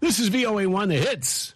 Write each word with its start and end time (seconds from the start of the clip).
This 0.00 0.18
is 0.20 0.30
VOA1 0.30 0.88
The 0.88 0.98
Hits. 0.98 1.54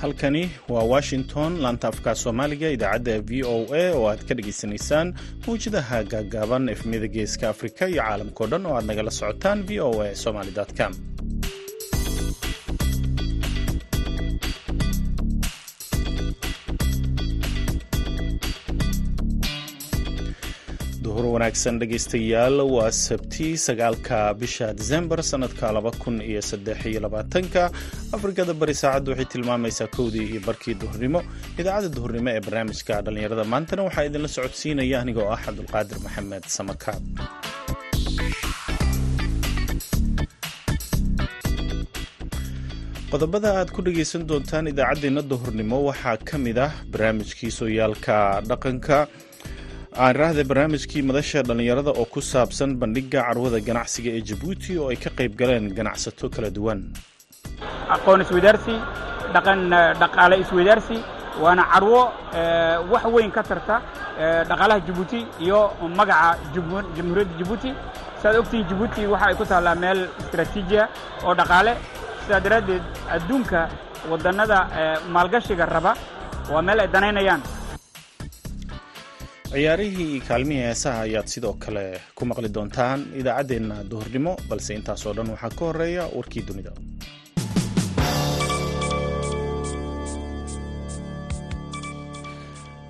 halkani 0.00 0.50
waa 0.68 0.82
washington 0.94 1.52
laanta 1.64 1.88
afka 1.92 2.12
soomaaliga 2.22 2.68
idaacadda 2.76 3.14
v 3.28 3.42
o 3.54 3.56
a 3.80 3.84
oo 3.96 4.04
aad 4.10 4.20
ka 4.28 4.32
dhagaysanaysaan 4.38 5.08
mawjadaha 5.46 5.98
gaagaaban 6.12 6.64
efmiyada 6.74 7.08
geeska 7.16 7.44
afrika 7.52 7.82
iyo 7.92 8.02
caalamkao 8.02 8.46
dhan 8.52 8.64
oo 8.68 8.74
aad 8.78 8.86
nagala 8.90 9.10
socotaan 9.18 9.58
v 9.68 9.80
o 9.88 10.02
a 10.06 10.14
somaly 10.24 10.52
com 10.78 10.92
wanaagsan 21.40 21.78
dhegaystayaal 21.80 22.60
waa 22.76 22.90
sabti 22.92 23.46
sagaalka 23.66 24.18
bisha 24.40 24.66
disembar 24.80 25.20
sanadka 25.24 25.72
laba 25.76 25.90
kun 26.02 26.20
iyo 26.20 26.42
saddex 26.50 26.78
iyo 26.90 27.00
labaatanka. 27.00 27.62
Afrikada 28.16 28.52
bari 28.60 28.74
saacaddu 28.82 29.10
waxay 29.16 29.28
tilmaamaysaa 29.32 29.88
kowdii 29.96 30.26
iyo 30.36 30.40
barkii 30.46 30.74
duhurnimo. 30.80 31.20
Idaacadda 31.60 31.94
duhurnimo 31.96 32.28
ee 32.34 32.40
barnaamijka 32.46 32.94
dhallinyarada 33.04 33.44
maantana 33.52 33.82
waxaa 33.88 34.04
idinla 34.08 34.28
socodsiinaya 34.36 34.96
aniga 35.02 35.20
oo 35.24 35.32
ah 35.36 35.40
cabdulqaadir 35.46 35.96
maxamed 36.04 36.44
samakaab 36.56 37.02
qodobada 43.12 43.48
aad 43.58 43.70
ku 43.74 43.80
dhegaysan 43.86 44.22
doontaan 44.30 44.66
idaacaddeenna 44.72 45.22
duhurnimo 45.30 45.78
waxaa 45.88 46.16
ka 46.28 46.36
mid 46.46 46.58
ah 46.66 46.72
barnaamijkii 46.92 47.50
sooyaalka 47.60 48.16
dhaqanka 48.50 48.98
aan 49.96 50.14
raahday 50.16 50.44
barnaamijkii 50.50 51.02
madasha 51.02 51.42
dhallinyarada 51.42 51.90
oo 52.00 52.04
ku 52.04 52.20
saabsan 52.20 52.76
bandhigga 52.80 53.20
carwada 53.28 53.58
ganacsiga 53.68 54.10
ee 54.16 54.22
jabuuti 54.28 54.78
oo 54.78 54.88
ay 54.90 54.96
ka 54.96 55.10
qayb 55.18 55.32
galeen 55.40 55.74
ganacsato 55.74 56.28
kala 56.30 56.50
duwan. 56.50 56.80
Aqoon 57.94 58.20
isweydaarsi 58.24 58.74
dhaqan 59.34 59.60
dhaqaale 60.00 60.36
isweydaarsi 60.44 60.96
waana 61.42 61.64
carwo 61.72 62.02
wax 62.92 63.04
weyn 63.14 63.30
ka 63.30 63.42
tarta 63.42 63.76
dhaqaalaha 64.50 64.80
jabuuti 64.86 65.26
iyo 65.40 65.60
magaca 65.98 66.38
jamhuuriyadda 66.54 67.34
jabuuti 67.40 67.70
siaad 68.22 68.36
ogtihiin 68.42 68.68
jabuuti 68.70 69.06
waxa 69.12 69.26
ay 69.26 69.34
ku 69.34 69.44
taallaa 69.44 69.74
meel 69.74 70.08
istraatiijiya 70.22 70.88
oo 71.26 71.34
dhaqaale. 71.34 71.72
Sidaa 72.24 72.40
daraaddeed 72.40 72.82
adduunka 73.16 73.68
waddannada 74.10 74.58
maalgashiga 75.14 75.66
raba 75.66 75.92
waa 76.52 76.62
meel 76.62 76.80
ay 76.80 76.88
danaynayaan 76.88 77.42
ciyaarihii 79.52 80.20
kaalmihii 80.28 80.62
heesaha 80.66 81.00
ayaad 81.06 81.28
sidoo 81.34 81.52
kale 81.64 81.84
ku 82.18 82.22
maqli 82.30 82.50
doontaan 82.56 83.00
idaacaddeenna 83.20 83.76
duhurnimo 83.90 84.32
balse 84.50 84.72
intaasoo 84.78 85.14
dhan 85.18 85.32
waxaa 85.34 85.52
ka 85.58 85.64
horreeya 85.70 86.04
warkii 86.18 86.44
dunida. 86.48 86.72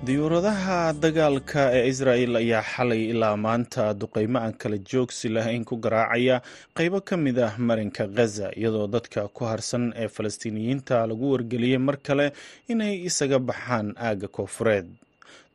Diyuuradaha 0.05 0.79
dagaalka 1.03 1.63
ee 1.77 1.83
israel 1.91 2.33
ayaa 2.41 2.63
xalay 2.73 3.01
ilaa 3.13 3.35
maanta 3.45 3.83
duqeymo 4.01 4.37
aan 4.43 4.53
kala 4.61 4.77
joogsi 4.91 5.27
lahayn 5.35 5.63
ku 5.69 5.75
garaacaya 5.83 6.37
qaybo 6.77 6.99
ka 7.09 7.15
mid 7.25 7.37
ah 7.47 7.53
marinka 7.69 8.03
khaza 8.15 8.47
iyadoo 8.59 8.87
dadka 8.95 9.21
ku 9.35 9.41
harsan 9.51 9.85
ee 10.03 10.07
falastiiniyiinta 10.15 10.97
lagu 11.09 11.25
wargeliyey 11.33 11.77
mar 11.87 11.97
kale 12.07 12.25
inay 12.71 12.93
isaga 13.09 13.39
baxaan 13.49 13.87
aagga 14.07 14.27
koofureed 14.37 14.87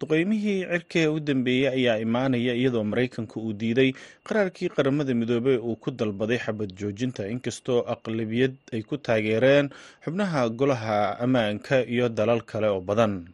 duqeymihii 0.01 0.67
cirkee 0.71 1.07
u 1.09 1.21
dambeeyey 1.21 1.69
ayaa 1.69 1.99
imaanaya 2.07 2.53
iyadoo 2.55 2.85
maraykanka 2.85 3.41
uu 3.41 3.53
diiday 3.61 3.91
qaraarkii 4.29 4.69
qaramada 4.77 5.15
midoobey 5.15 5.57
uu 5.57 5.77
ku 5.77 5.91
dalbaday 5.91 6.39
xabad 6.39 6.71
joojinta. 6.79 7.29
Inkastoo 7.29 7.81
aqlabiyad 7.95 8.55
ay 8.75 8.83
ku 8.83 8.97
taageereen 8.99 9.71
xubnaha 10.05 10.49
golaha 10.59 11.17
ammaanka 11.25 11.81
iyo 11.89 12.09
dalal 12.09 12.41
kale 12.45 12.69
oo 12.69 12.81
badan. 12.81 13.25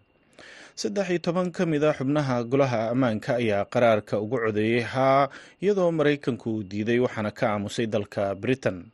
Saddex 0.74 1.10
iyo 1.10 1.18
toban 1.18 1.50
ka 1.50 1.66
mid 1.66 1.82
a 1.84 1.92
xubnaha 1.98 2.44
golaha 2.44 2.90
ammaanka 2.94 3.36
ayaa 3.42 3.64
qaraarka 3.66 4.20
ugu 4.22 4.38
codeeyey 4.38 4.80
haa 4.86 5.28
iyadoo 5.62 5.90
maraykanku 5.92 6.46
uu 6.54 6.62
diiday 6.62 6.98
waxaana 7.02 7.30
ka 7.30 7.44
aamusay 7.52 7.86
dalka 7.86 8.34
britain 8.34 8.86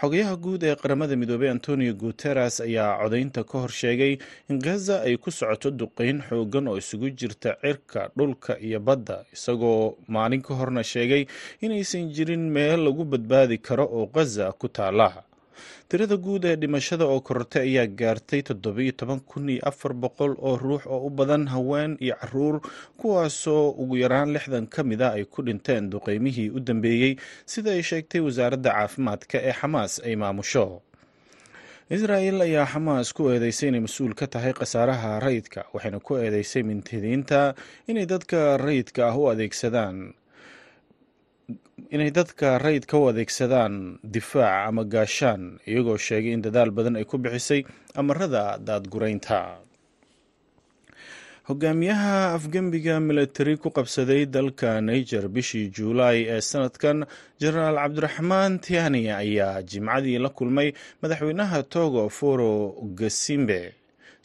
xogayaha 0.00 0.36
guud 0.44 0.62
ee 0.62 0.74
qaramada 0.82 1.16
midoobey 1.16 1.50
antonio 1.50 1.92
guteres 2.02 2.60
ayaa 2.60 2.98
codaynta 3.02 3.42
ka 3.50 3.56
hor 3.62 3.70
sheegay 3.80 4.12
in 4.50 4.58
khaza 4.66 4.96
ay 5.06 5.16
ku 5.16 5.30
socoto 5.30 5.70
duqeyn 5.80 6.22
xoogan 6.28 6.68
oo 6.70 6.76
isugu 6.82 7.08
jirta 7.20 7.56
cirka 7.62 8.10
dhulka 8.16 8.52
iyo 8.66 8.78
badda 8.80 9.16
isagoo 9.34 9.96
maalin 10.08 10.42
ka 10.42 10.54
horna 10.54 10.82
sheegay 10.92 11.26
inaysan 11.60 12.10
jirin 12.14 12.44
meel 12.56 12.80
lagu 12.86 13.04
badbaadi 13.04 13.58
karo 13.58 13.84
oo 13.98 14.06
khaza 14.14 14.52
ku 14.60 14.68
taala 14.68 15.08
tirada 15.88 16.16
guud 16.16 16.44
ee 16.50 16.56
dhimashada 16.62 17.04
oo 17.12 17.20
korortay 17.28 17.62
ayaa 17.68 17.86
gaartay 18.00 18.42
toddobiyo 18.48 18.92
toban 19.00 19.20
kun 19.30 19.48
iyo 19.54 19.62
afar 19.70 19.92
boqol 20.04 20.32
oo 20.48 20.56
ruux 20.64 20.82
oo 20.86 21.00
u 21.06 21.10
badan 21.10 21.46
haween 21.54 21.96
iyo 22.00 22.14
carruur 22.20 22.56
kuwaasoo 23.00 23.70
ugu 23.82 23.96
yaraan 24.02 24.32
lixdan 24.36 24.66
ka 24.74 24.82
mid 24.90 25.02
a 25.02 25.10
ay 25.18 25.24
ku 25.24 25.42
dhinteen 25.42 25.90
duqeymihii 25.92 26.50
u 26.56 26.60
dambeeyey 26.60 27.12
sida 27.52 27.70
ay 27.76 27.82
sheegtay 27.90 28.20
wasaaradda 28.26 28.70
caafimaadka 28.76 29.36
ee 29.48 29.52
xamaas 29.60 29.92
ay 30.08 30.16
maamusho. 30.22 30.66
Israel 31.96 32.36
ayaa 32.44 32.66
xamaas 32.72 33.08
ku 33.16 33.22
eedeysay 33.32 33.68
inay 33.72 33.80
mas'uul 33.86 34.12
ka 34.20 34.26
tahay 34.28 34.52
khasaaraha 34.52 35.10
rayidka 35.24 35.60
waxayna 35.74 36.00
ku 36.04 36.12
eedeysay 36.20 36.62
mintidiinta 36.68 37.40
inay 37.88 38.04
dadka 38.12 38.60
rayidka 38.60 39.08
ah 39.08 39.16
u 39.16 39.22
adeegsadaan 39.32 40.12
inay 41.94 42.10
dadka 42.18 42.58
rayidka 42.64 42.94
u 42.98 43.08
adeegsadaan 43.10 43.74
difaac 44.14 44.68
ama 44.68 44.82
gaashaan 44.94 45.42
iyagoo 45.70 45.96
sheegay 46.06 46.32
in 46.36 46.42
dadaal 46.46 46.70
badan 46.76 46.96
ay 47.00 47.04
ku 47.10 47.16
bixisay 47.24 47.60
amarada 48.00 48.44
daadguraynta 48.66 49.40
hogaamiyaha 51.48 52.14
afgembiga 52.36 52.94
milatari 53.00 53.56
ku 53.56 53.68
qabsaday 53.76 54.22
dalka 54.26 54.80
niger 54.88 55.24
bishii 55.34 55.70
juulaay 55.76 56.18
ee 56.34 56.40
sanadkan 56.50 56.98
jenaraal 57.40 57.76
cabdiraxmaan 57.82 58.52
tiani 58.64 59.02
ayaa 59.22 59.62
jimcadii 59.70 60.18
la 60.24 60.28
kulmay 60.38 60.68
madaxweynaha 61.02 61.62
togo 61.74 62.08
foro 62.18 62.52
gasimbe 63.00 63.60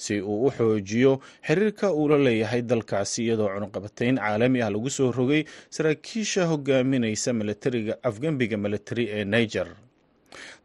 si 0.04 0.16
uu 0.32 0.40
u 0.48 0.52
xoojiyo 0.58 1.12
xiriirka 1.48 1.88
uu 2.00 2.08
la 2.12 2.18
leeyahay 2.28 2.62
dalkaasi 2.72 3.20
iyadoo 3.26 3.50
cunuqabatayn 3.56 4.16
caalami 4.24 4.60
ah 4.66 4.70
lagu 4.76 4.90
soo 4.98 5.10
rogay 5.20 5.42
saraakiisha 5.76 6.44
hogaaminaysa 6.52 7.30
milatariga 7.40 7.94
afgembiga 8.10 8.58
militari 8.66 9.06
ee 9.18 9.26
niger 9.36 9.68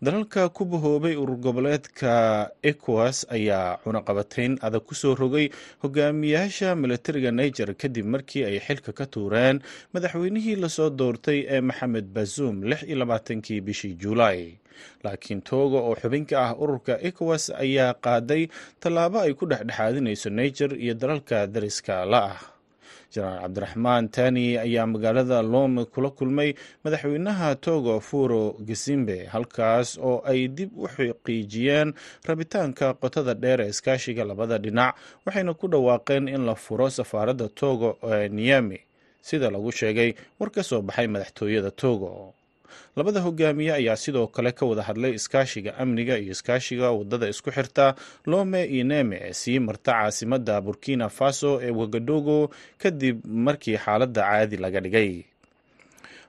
dalalka 0.03 0.49
ku 0.57 0.65
bahoobay 0.65 1.15
urur 1.17 1.37
goboleedka 1.47 2.13
ecowas 2.63 3.27
ayaa 3.37 3.79
cunaqabatayn 3.85 4.59
adag 4.67 4.83
ku 4.89 4.95
soo 4.95 5.15
rogay 5.15 5.47
hogaamiyaasha 5.83 6.75
milatariga 6.83 7.31
niger 7.31 7.75
kadib 7.75 8.07
markii 8.15 8.45
ay 8.45 8.59
xilka 8.67 8.93
ka 8.99 9.07
tuureen 9.07 9.61
madaxweynihii 9.95 10.57
la 10.63 10.69
soo 10.69 10.91
doortay 10.91 11.39
ee 11.55 11.61
maxamed 11.61 12.07
bazuum 12.17 12.63
lix 12.71 12.83
iyo 12.83 12.97
labaatankii 13.03 13.61
bishii 13.61 13.95
juulaay 14.03 14.43
laakiin 15.05 15.41
tooga 15.43 15.79
oo 15.89 15.95
xubin 16.01 16.25
ka 16.31 16.37
ah 16.47 16.53
ururka 16.63 16.95
ecowas 17.09 17.51
ayaa 17.65 17.95
qaaday 18.05 18.43
tallaabo 18.81 19.19
ay 19.27 19.35
ku 19.35 19.47
dhexdhexaadinayso 19.51 20.31
niger 20.31 20.71
iyo 20.85 20.95
dalalka 20.95 21.47
dariska 21.47 22.05
la 22.13 22.21
ah 22.33 22.39
jenaraal 23.15 23.41
cabdiraxmaan 23.43 24.09
tani 24.17 24.45
ayaa 24.65 24.87
magaalada 24.87 25.43
lome 25.43 25.85
kula 25.85 26.11
kulmay 26.19 26.51
madaxweynaha 26.85 27.49
togo 27.67 28.01
furo 28.01 28.43
gasimbe 28.69 29.17
halkaas 29.33 29.89
oo 30.09 30.23
ay 30.31 30.41
dib 30.57 30.71
u 30.77 30.87
xaqiijiyeen 30.95 31.89
rabitaanka 32.29 32.87
qotada 33.03 33.35
dheer 33.35 33.61
ee 33.61 33.69
iskaashiga 33.75 34.25
labada 34.25 34.59
dhinac 34.59 34.95
waxayna 35.27 35.55
ku 35.61 35.67
dhawaaqeen 35.73 36.29
in 36.29 36.43
la 36.49 36.55
furo 36.55 36.87
safaaradda 36.91 37.49
togo 37.49 37.99
ee 38.13 38.29
niyami 38.29 38.79
sida 39.29 39.51
lagu 39.51 39.73
sheegay 39.73 40.11
war 40.41 40.51
ka 40.51 40.63
soo 40.63 40.83
baxay 40.83 41.07
madaxtooyada 41.15 41.71
togo 41.71 42.35
labada 42.97 43.21
hogaamiye 43.27 43.73
ayaa 43.81 43.97
sidoo 44.05 44.27
kale 44.35 44.53
ka 44.59 44.65
wada 44.71 44.83
hadlay 44.89 45.13
iskaashiga 45.19 45.71
amniga 45.83 46.15
iyo 46.23 46.33
iskaashiga 46.37 46.87
waddada 46.99 47.27
isku 47.33 47.51
xirta 47.57 47.87
lome 48.33 48.61
iyo 48.75 48.85
neme 48.93 49.17
ee 49.29 49.33
sii 49.41 49.59
marta 49.67 49.93
caasimada 49.93 50.61
burkina 50.67 51.07
faso 51.19 51.51
ee 51.67 51.71
wagadogo 51.81 52.39
kadib 52.83 53.17
markii 53.47 53.77
xaaladda 53.85 54.23
caadi 54.29 54.57
laga 54.65 54.81
dhigay. 54.85 55.13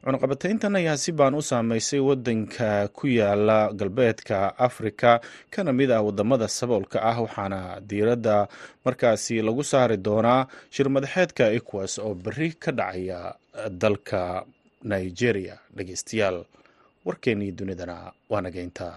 Cunaqabatayntan 0.03 0.75
ayaa 0.79 0.97
si 1.03 1.11
baan 1.19 1.35
u 1.35 1.41
saameysay 1.49 1.99
wadanka 2.09 2.87
ku 2.97 3.07
yaalla 3.19 3.57
galbeedka 3.79 4.37
afrika 4.67 5.11
kana 5.53 5.71
mid 5.79 5.91
ah 5.91 5.99
waddamada 6.07 6.47
saboolka 6.47 6.97
ah 7.09 7.17
waxaana 7.23 7.59
diiradda 7.89 8.37
markaasi 8.85 9.35
lagu 9.47 9.63
saari 9.71 9.97
doonaa 10.07 10.47
shirmadaxeedka 10.75 11.43
ecowas 11.57 11.93
oo 12.05 12.13
beri 12.23 12.49
ka 12.63 12.71
dhacaya 12.79 13.19
dalka 13.81 14.21
nigeria 14.83 15.57
dhegeystayaal 15.75 16.45
warkeennii 17.05 17.51
dunidana 17.51 18.11
waa 18.29 18.41
nageyntaa 18.41 18.95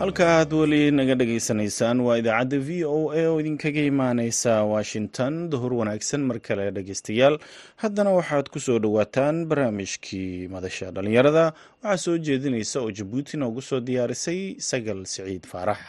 halka 0.00 0.24
aad 0.38 0.50
weli 0.60 0.80
naga 0.98 1.14
dhegeysanaysaan 1.20 1.98
waa 2.06 2.16
idaacadda 2.20 2.58
v 2.68 2.84
o 2.84 2.98
a 3.20 3.22
oo 3.30 3.36
idinkaga 3.42 3.82
imaaneysa 3.92 4.52
washington. 4.74 5.32
Duhur 5.50 5.72
wanaagsan 5.80 6.20
mar 6.28 6.38
kale 6.46 6.64
dhegeystayaal 6.76 7.36
haddana 7.82 8.10
waxaad 8.18 8.46
ku 8.52 8.58
soo 8.66 8.78
dhowaataan 8.84 9.36
barnaamijkii 9.50 10.48
madasha 10.54 10.90
dhalinyarada. 10.96 11.44
Waxaa 11.82 12.02
soo 12.04 12.16
jeedinaysa 12.26 12.76
oo 12.84 12.90
jabuuti 12.98 13.36
noogu 13.40 13.62
soo 13.68 13.80
diyaarisay 13.88 14.40
sagal 14.70 15.00
siciid 15.12 15.44
faarax. 15.52 15.80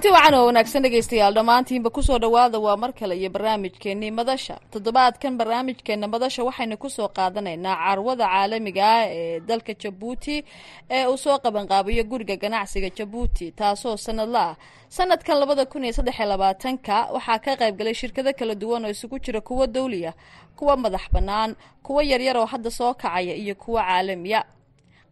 Kulanti 0.00 0.16
wacan 0.16 0.34
oo 0.34 0.46
wanaagsan 0.46 0.82
dhegaystayaal. 0.82 1.34
Dhammaantiinba 1.34 1.90
ku 1.90 2.02
soo 2.02 2.18
dhowaada 2.18 2.58
waa 2.58 2.76
mar 2.76 2.92
kale 2.92 3.16
iyo 3.20 3.30
barnaamijkeennii 3.30 4.10
madasha. 4.10 4.56
Toddobaadkan 4.72 5.36
barnaamijkeenna 5.36 6.08
madasha 6.08 6.44
waxaynu 6.44 6.76
ku 6.78 6.88
soo 6.90 7.08
qaadanaynaa 7.08 7.76
carwada 7.76 8.24
caalamiga 8.24 8.80
ah 8.88 9.04
ee 9.08 9.40
dalka 9.40 9.74
jabuuti 9.74 10.44
ee 10.90 11.06
uu 11.06 11.16
soo 11.18 11.36
qabanqaabiyo 11.38 12.04
guriga 12.04 12.36
ganacsiga 12.36 12.88
jabuuti 12.90 13.52
taasoo 13.52 13.96
sanadla 13.96 14.42
ah. 14.50 14.56
Sanadkan 14.88 15.36
labada 15.38 15.66
kun 15.66 15.84
iyo 15.84 15.92
saddex 15.92 16.18
labaatanka 16.18 17.12
waxaa 17.12 17.38
ka 17.38 17.56
qayb 17.60 17.76
galay 17.76 17.94
shirkado 17.94 18.32
kala 18.32 18.54
duwan 18.54 18.84
oo 18.84 18.90
isugu 18.90 19.18
jira 19.18 19.40
kuwa 19.40 19.66
dawliya 19.66 20.12
kuwa 20.56 20.76
madax 20.76 21.12
bannaan 21.12 21.56
kuwa 21.82 22.02
yaryar 22.02 22.36
oo 22.36 22.46
hadda 22.46 22.70
soo 22.70 22.94
kacaya 22.94 23.34
iyo 23.36 23.54
kuwa 23.54 23.82
caalamiya 23.84 24.44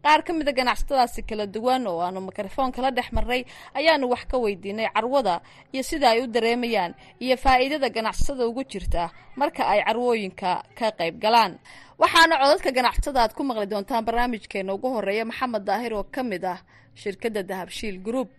qaar 0.03 0.21
ka 0.23 0.31
mida 0.33 0.51
ganacsatadaasi 0.59 1.21
kala 1.29 1.45
duwan 1.55 1.87
oo 1.87 1.99
aanu 2.01 2.19
mikrofoon 2.29 2.71
kala 2.71 2.91
dhex 2.91 3.11
marnay 3.17 3.41
ayaanu 3.79 4.05
wax 4.13 4.23
ka 4.31 4.37
weydiinay 4.37 4.87
carwada 4.95 5.41
iyo 5.73 5.83
sida 5.83 6.09
ay 6.13 6.21
u 6.23 6.27
dareemayaan 6.27 6.93
iyo 7.19 7.35
faa'iidada 7.37 7.89
ganacsatada 7.89 8.47
ugu 8.47 8.63
jirta 8.71 9.09
marka 9.35 9.61
ay 9.67 9.79
carwooyinka 9.87 10.63
ka 10.77 10.87
qayb 10.99 11.19
galaan. 11.23 11.59
Waxaana 11.99 12.35
codadka 12.41 12.71
ganacsatada 12.71 13.19
aad 13.23 13.33
ku 13.35 13.43
maqli 13.43 13.65
doontaan 13.67 14.05
barnaamijkeena 14.07 14.73
ugu 14.73 14.87
horreeya 14.95 15.25
maxamed 15.25 15.63
daahir 15.67 15.93
oo 15.93 16.03
ka 16.15 16.23
mid 16.23 16.43
ah 16.45 16.59
shirkadda 16.95 17.43
dahabshiil 17.43 17.97
group. 18.03 18.29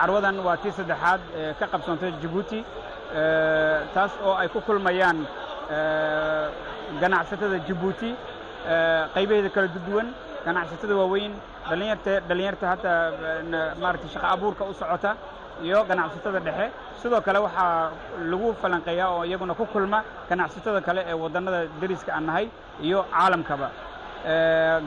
Carwadan 0.00 0.38
waa 0.46 0.56
tii 0.62 0.72
saddexaad 0.78 1.20
ka 1.58 1.66
qabsoontay 1.72 2.12
jabuuti 2.22 2.62
taas 3.94 4.12
oo 4.22 4.34
ay 4.38 4.48
ku 4.54 4.60
kulmayaan 4.62 5.18
ganacsatada 7.02 7.58
jabuuti 7.68 8.10
qaybaheeda 9.14 9.50
kala 9.54 9.68
duwan 9.86 10.08
ganacsatada 10.46 10.94
waaweyn 11.00 11.32
dhalinyarta 11.68 12.12
dhalinyarta 12.28 12.64
hadda 12.72 12.92
maaragtay 13.82 14.10
shaqo 14.14 14.26
abuurka 14.34 14.62
u 14.64 14.74
socota 14.80 15.10
iyo 15.64 15.78
ganacsatada 15.88 16.40
dhexe. 16.46 16.66
Sidoo 17.02 17.20
kale 17.26 17.38
waxaa 17.46 17.90
lagu 18.30 18.48
falanqeeyaa 18.62 19.08
oo 19.16 19.24
iyaguna 19.24 19.54
ku 19.54 19.64
kulma 19.66 19.98
ganacsatada 20.28 20.80
kale 20.80 21.00
ee 21.10 21.14
waddannada 21.22 21.60
deriska 21.80 22.10
aan 22.16 22.24
nahay 22.28 22.46
iyo 22.86 23.04
caalamkaba. 23.12 23.68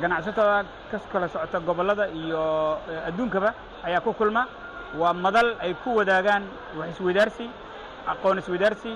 Ganacsatada 0.02 0.66
ka 0.92 0.98
kala 1.12 1.28
socota 1.28 1.60
gobollada 1.60 2.06
iyo 2.22 2.78
adduunkaba 3.08 3.54
ayaa 3.84 4.02
ku 4.02 4.14
kulma. 4.14 4.48
Waa 4.98 5.14
madal 5.14 5.56
ay 5.62 5.74
ku 5.84 5.90
wadaagaan 5.98 6.44
wax 6.78 6.90
isweydaarsi 6.94 7.46
aqoon 8.12 8.38
isweydaarsi 8.42 8.92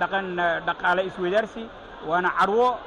dhaqan 0.00 0.26
dhaqaale 0.66 1.02
isweydaarsi 1.10 1.62
waana 2.08 2.30
carwo 2.38 2.78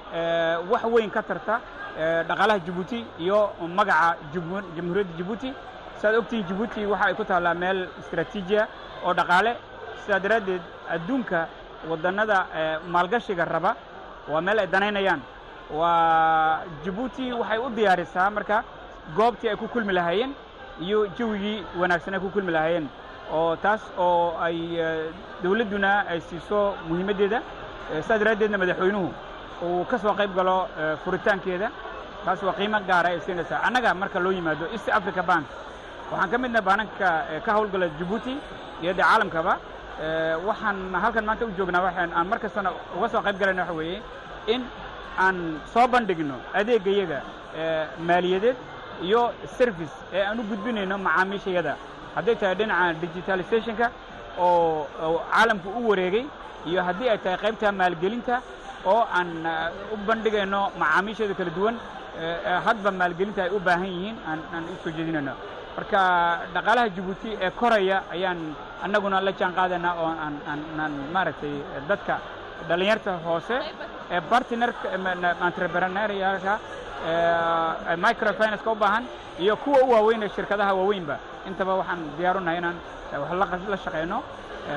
wax 0.71 0.83
weyn 0.93 1.09
ka 1.11 1.21
tarta 1.23 1.59
dhaqaalaha 1.97 2.59
jabuuti 2.67 2.99
iyo 3.19 3.39
magaca 3.75 4.17
jamhuuriyadda 4.33 5.17
jabuuti 5.17 5.49
siaad 5.99 6.15
ogtihiin 6.15 6.47
jabuuti 6.49 6.85
waxa 6.85 7.05
ay 7.07 7.13
ku 7.15 7.23
taallaa 7.25 7.53
meel 7.53 7.87
istraatiijiya 7.99 8.67
oo 9.05 9.13
dhaqaale. 9.13 9.53
Sidaa 10.05 10.19
daraaddeed 10.19 10.61
adduunka 10.95 11.47
waddannada 11.89 12.37
maalgashiga 12.93 13.45
raba 13.45 13.75
waa 14.27 14.41
meel 14.41 14.59
ay 14.59 14.67
danaynayaan. 14.67 15.21
Waa 15.71 16.61
jabuuti 16.85 17.33
waxay 17.33 17.57
u 17.59 17.69
diyaarisaa 17.69 18.29
marka 18.29 18.63
goobtii 19.15 19.49
ay 19.49 19.55
ku 19.55 19.67
kulmi 19.67 19.93
lahaayeen 19.93 20.33
iyo 20.81 21.07
jawigii 21.17 21.63
wanaagsan 21.79 22.13
ay 22.13 22.19
ku 22.19 22.29
kulmi 22.29 22.51
lahaayeen 22.51 22.87
oo 23.33 23.55
taas 23.55 23.81
oo 23.97 24.37
ay 24.41 24.57
dawladduna 25.43 26.05
ay 26.11 26.19
siiso 26.21 26.75
muhiimaddeeda 26.89 27.41
sidaa 28.01 28.17
daraaddeedna 28.17 28.57
madaxweynuhu 28.57 29.09
uu 29.63 29.85
ka 29.89 29.97
soo 29.97 30.13
qayb 30.19 30.35
galo 30.35 30.67
furitaankeeda. 31.03 31.69
Taas 32.25 32.41
waa 32.43 32.53
qiimo 32.53 32.79
gaara 32.87 33.09
ay 33.09 33.19
siinaysaa. 33.25 33.61
Annaga 33.67 33.93
marka 33.93 34.19
loo 34.19 34.31
yimaado 34.31 34.65
east 34.73 34.89
africa 34.89 35.23
bank 35.23 35.45
waxaan 36.11 36.29
ka 36.31 36.37
midna 36.37 36.61
baananka 36.61 37.07
ka 37.45 37.51
hawlgala 37.55 37.87
jabuuti 37.99 38.33
iyo 38.81 38.93
dee 38.93 39.03
caalamkaba. 39.03 39.53
Waxaan 40.47 40.77
halkan 41.03 41.25
maanta 41.25 41.45
u 41.45 41.51
joognaa 41.57 41.81
waxaan 41.87 42.11
aan 42.17 42.27
mar 42.27 42.39
kastana 42.39 42.69
uga 42.97 43.07
soo 43.09 43.21
qayb 43.25 43.37
galayna 43.39 43.61
waxa 43.63 43.73
weeye 43.79 44.01
in 44.53 44.61
aan 45.17 45.37
soo 45.73 45.87
bandhigno 45.87 46.35
adeegayaga 46.53 47.19
maaliyadeed 48.07 48.57
iyo 49.07 49.21
service 49.57 49.93
ee 50.13 50.23
aan 50.25 50.39
u 50.39 50.43
gudbinayno 50.43 50.97
macaamiishayada. 50.97 51.73
Hadday 52.15 52.35
tahay 52.35 52.55
dhinaca 52.55 52.93
digitalizationka 53.01 53.87
oo 54.39 54.87
caalamku 55.31 55.69
u 55.79 55.89
wareegay 55.89 56.25
iyo 56.69 56.83
haddii 56.87 57.09
ay 57.09 57.17
tahay 57.17 57.37
qaybta 57.43 57.71
maalgelinta 57.71 58.35
oo 58.93 59.01
aan 59.17 59.29
u 59.93 59.97
bandhigayno 60.07 60.61
macaamiishada 60.81 61.33
kala 61.39 61.49
duwan 61.57 61.75
hadba 62.65 62.89
maalgelinta 63.01 63.41
ay 63.45 63.49
u 63.55 63.59
baahan 63.67 63.89
yihiin 63.95 64.17
aan 64.29 64.63
u 64.73 64.75
soo 64.83 64.91
jeedinayno 64.97 65.33
marka 65.77 65.99
dhaqaalaha 66.53 66.89
jabuuti 66.95 67.29
ee 67.45 67.51
koraya 67.59 67.97
ayaan 68.15 68.39
annaguna 68.85 69.17
la 69.27 69.31
jaan 69.39 69.53
qaadaynaa 69.59 69.93
oo 70.03 70.09
aan 70.77 70.93
maaragtay 71.15 71.53
dadka 71.89 72.15
dhallinyarta 72.67 73.11
hoose 73.25 73.57
ee 74.15 74.21
bartnerka 74.31 74.87
entrepreneurialka 75.47 76.53
microfinance-ka 78.05 78.71
u 78.71 78.75
baahan 78.75 79.03
iyo 79.43 79.55
kuwa 79.63 79.79
u 79.83 79.89
waaweynee 79.91 80.29
shirkadaha 80.35 80.73
waaweynba. 80.79 81.15
Intaba 81.47 81.73
waxaan 81.79 81.99
diyaarunahay 82.17 82.57
inaan 82.61 82.77
wax 83.41 83.61
la 83.73 83.77
shaqayno 83.85 84.17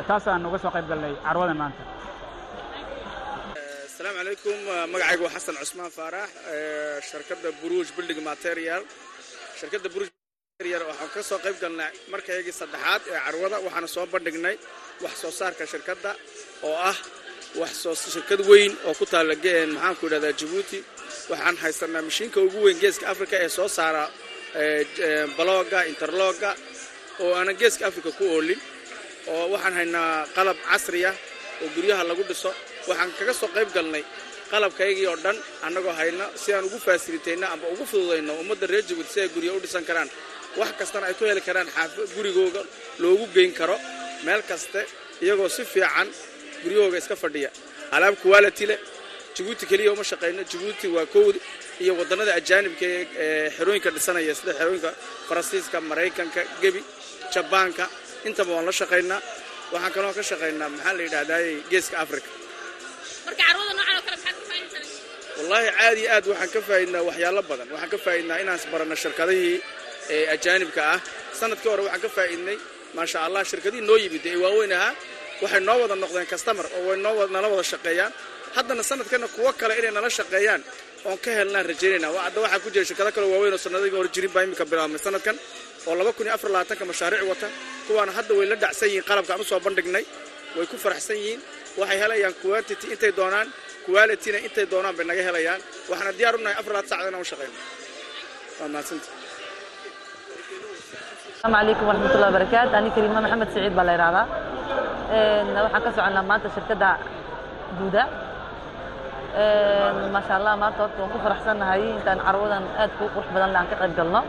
taasaan 0.09 0.47
uga 0.47 0.59
soo 0.59 0.71
qayb 0.75 0.87
galnay 0.91 1.15
carwadan 1.25 1.57
maanta 1.63 1.83
asalaamu 3.99 4.19
calaykum 4.19 4.59
magacaygu 4.93 5.25
waa 5.27 5.35
xasan 5.37 5.57
cusmaan 5.63 5.91
faarax 5.99 6.31
shirkadda 7.11 7.51
buruuj 7.63 7.89
building 7.97 8.21
material. 8.31 8.83
Shirkadda 9.61 9.89
buruuj 9.95 10.11
waxaan 10.91 11.11
ka 11.15 11.21
soo 11.29 11.39
qayb 11.45 11.57
galnay 11.63 11.91
markaygii 12.13 12.53
saddexaad 12.61 13.03
ee 13.13 13.19
carwada 13.27 13.57
waxaana 13.67 13.89
soo 13.95 14.07
bandhignay 14.13 14.57
wax 15.05 15.15
soo 15.23 15.31
saarka 15.39 15.65
shirkadda 15.73 16.11
oo 16.69 16.75
ah 16.91 16.97
shirkad 18.15 18.41
weyn 18.51 18.73
oo 18.89 18.95
ku 18.99 19.05
taalla 19.13 19.35
maxaanku 19.75 20.05
idhahdaa 20.09 20.33
jabuuti 20.41 20.79
waxaan 21.31 21.57
haysanaa 21.63 22.03
mashiinka 22.09 22.39
ugu 22.47 22.59
weyn 22.67 22.79
geeska 22.83 23.05
africa 23.13 23.35
ee 23.45 23.49
soo 23.57 23.69
saara 23.77 24.05
balooga 25.37 25.79
interlooga 25.93 26.51
oo 27.23 27.31
aanan 27.39 27.57
geeska 27.61 27.83
africa 27.91 28.11
ku 28.19 28.25
oolin 28.35 28.61
oo 29.33 29.45
waxaan 29.53 29.75
haynaa 29.79 30.11
qalab 30.37 30.57
casriya 30.69 31.11
oo 31.63 31.69
guryaha 31.75 32.03
lagu 32.11 32.23
dhiso 32.31 32.51
waxaan 32.89 33.11
kaga 33.19 33.33
soo 33.41 33.49
qayb 33.57 33.71
galnay 33.77 34.05
qalabkaygii 34.51 35.07
oo 35.13 35.17
dhan 35.25 35.37
annagoo 35.67 35.93
hayna 36.01 36.25
si 36.43 36.49
aan 36.55 36.65
ugu 36.69 36.79
faasilitayno 36.87 37.47
amba 37.55 37.67
ugu 37.75 37.85
fududayno 37.91 38.33
ummadda 38.43 38.67
reer 38.73 38.85
jabuuti 38.89 39.11
si 39.15 39.21
ay 39.25 39.29
gurya 39.35 39.53
u 39.57 39.61
dhisan 39.65 39.85
karaan. 39.89 40.11
Wax 40.61 40.71
kastana 40.81 41.07
ay 41.11 41.15
ku 41.19 41.25
heli 41.31 41.41
karaan 41.49 41.69
xaafa 41.75 42.03
gurigooga 42.17 42.63
loogu 43.03 43.27
geyn 43.35 43.53
karo 43.59 43.77
meel 44.27 44.43
kaste 44.51 44.81
iyagoo 45.25 45.49
si 45.57 45.63
fiican 45.73 46.09
guryahooga 46.63 46.99
iska 47.03 47.17
fadhiya. 47.23 47.51
Alaab 47.95 48.15
quality 48.25 48.65
leh 48.71 48.79
jabuuti 49.37 49.65
keliya 49.71 49.93
uma 49.93 50.05
shaqayno. 50.11 50.43
Jabuuti 50.51 50.87
waa 50.97 51.07
kowda 51.15 51.39
iyo 51.83 51.93
waddannada 51.99 52.33
ajaanibka 52.41 52.87
ee 52.87 53.51
xerooyinka 53.57 53.91
dhisanaya 53.97 54.35
sida 54.39 54.53
xerooyinka 54.59 54.91
faransiiska 55.29 55.77
maraykanka 55.91 56.41
gebi 56.63 56.81
jabaanka. 57.35 57.85
Intaba 58.29 58.51
waan 58.57 58.67
la 58.69 58.73
shaqaynaa. 58.81 59.21
Waxaan 59.73 59.93
kaloo 59.97 60.13
ka 60.19 60.23
shaqaynaa 60.31 60.69
maxaa 60.75 60.93
la 60.99 61.03
yidhahdaayey 61.07 61.57
geeska 61.71 61.97
africa 62.05 62.29
wallaahi 65.39 65.69
caadi 65.79 66.03
aad 66.15 66.25
waxaan 66.31 66.51
ka 66.55 66.61
faa'iidnaa 66.69 67.03
waxyaalo 67.09 67.43
badan. 67.51 67.69
Waxaan 67.75 67.91
ka 67.95 67.99
faa'iidnaa 68.05 68.39
inaan 68.43 68.59
isbaranno 68.63 68.97
shirkadihii 69.03 69.57
ajaanibka 70.35 70.81
ah. 70.95 70.99
Sanadkii 71.41 71.69
hore 71.73 71.83
waxaan 71.87 72.03
ka 72.05 72.09
faa'iidnay 72.17 72.57
maasha 72.97 73.19
allah 73.27 73.43
shirkadihii 73.51 73.85
noo 73.89 73.97
yimid 74.03 74.25
ee 74.33 74.37
waaweyn 74.45 74.73
ahaa 74.79 74.93
waxay 75.43 75.61
noo 75.69 75.77
wada 75.83 75.95
noqdeen 76.03 76.27
kastamar 76.33 76.67
oo 76.79 76.93
nala 77.35 77.49
wada 77.53 77.65
shaqeeyaan. 77.73 78.13
Haddana 78.57 78.83
sanadkana 78.91 79.27
kuwo 79.35 79.51
kale 79.61 79.73
inay 79.81 79.93
nala 79.97 80.09
shaqeeyaan 80.19 80.63
oon 81.09 81.19
ka 81.25 81.31
helnaan 81.39 81.65
rajaynayna 81.71 82.09
hadda 82.27 82.39
waxaa 82.45 82.61
ku 82.65 82.69
jira 82.75 82.85
shirkado 82.89 83.11
kale 83.17 83.27
waaweyn 83.33 83.53
oo 83.57 83.61
sanadihii 83.67 83.97
hore 83.99 84.09
jirin 84.15 84.33
baa 84.35 84.43
imika 84.47 84.65
bilaabmay 84.71 84.99
sanadkan 85.07 85.37
oo 85.87 85.95
mashaariic 86.91 87.23
wata 87.33 87.49
kuwaana 87.87 88.13
hadda 88.19 88.33
way 88.39 88.47
la 88.53 88.57
dhacsan 88.63 88.89
yihiin 88.91 89.05
qalabkaan 89.11 89.41
u 89.41 89.45
soo 89.51 89.61
bandhignay 89.67 90.05
way 90.57 90.67
ku 90.71 90.77
faraxsan 90.85 91.17
yihiin 91.23 91.41
waxay 91.80 91.98
helayaan 92.04 92.34
quantity 92.44 92.86
intay 92.94 93.12
doonaan 93.20 93.48
qualityna 93.88 94.40
intay 94.48 94.66
doonaan 94.74 94.96
bay 94.98 95.06
naga 95.10 95.24
helayaan 95.30 95.60
waxaana 95.90 96.12
diyaar 96.20 96.36
u 96.38 96.40
nahay 96.46 96.56
afar 96.62 96.72
labaad 96.76 96.88
sacad 96.92 97.06
inaan 97.10 97.24
u 97.26 97.30
shaqeyno 97.32 97.56
waa 98.60 98.70
mahadsanta 98.76 99.10
السلام 101.44 101.56
عليكم 101.62 101.86
ورحمة 101.88 102.12
الله 102.16 102.30
وبركاته 102.32 102.72
أنا 102.80 102.90
كريمة 102.96 103.20
محمد 103.26 103.48
سعيد 103.56 103.76
بالله 103.76 103.94
يرضى 104.00 104.24
waxaan 105.64 105.82
ka 105.86 105.90
soconnaa 105.96 106.24
maanta 106.30 106.48
shirkadda 106.56 106.90
duuda 107.78 108.04
maasha 110.14 110.34
allah 110.40 110.54
maanta 110.62 110.80
horta 110.88 110.98
waan 111.04 111.12
ku 111.14 111.18
faraxsannahay 111.26 111.82
intaan 112.00 112.20
carwadan 112.26 112.64
aad 112.82 112.92
kuu 112.98 113.10
qurux 113.14 113.28
badan 113.36 113.50
le 113.54 113.58
aan 113.60 113.68
ka 113.72 113.76
qayb 113.82 113.94
galno 114.00 114.22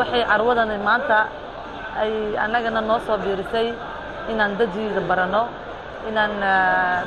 waxay 0.00 0.22
carwadan 0.30 0.70
maanta 0.88 1.18
ay 2.02 2.12
annagana 2.44 2.80
noo 2.88 2.98
soo 3.06 3.16
biirisay 3.24 3.68
inaan 4.32 4.52
dajiida 4.60 5.00
baranno 5.10 5.42
inaan 6.09 6.33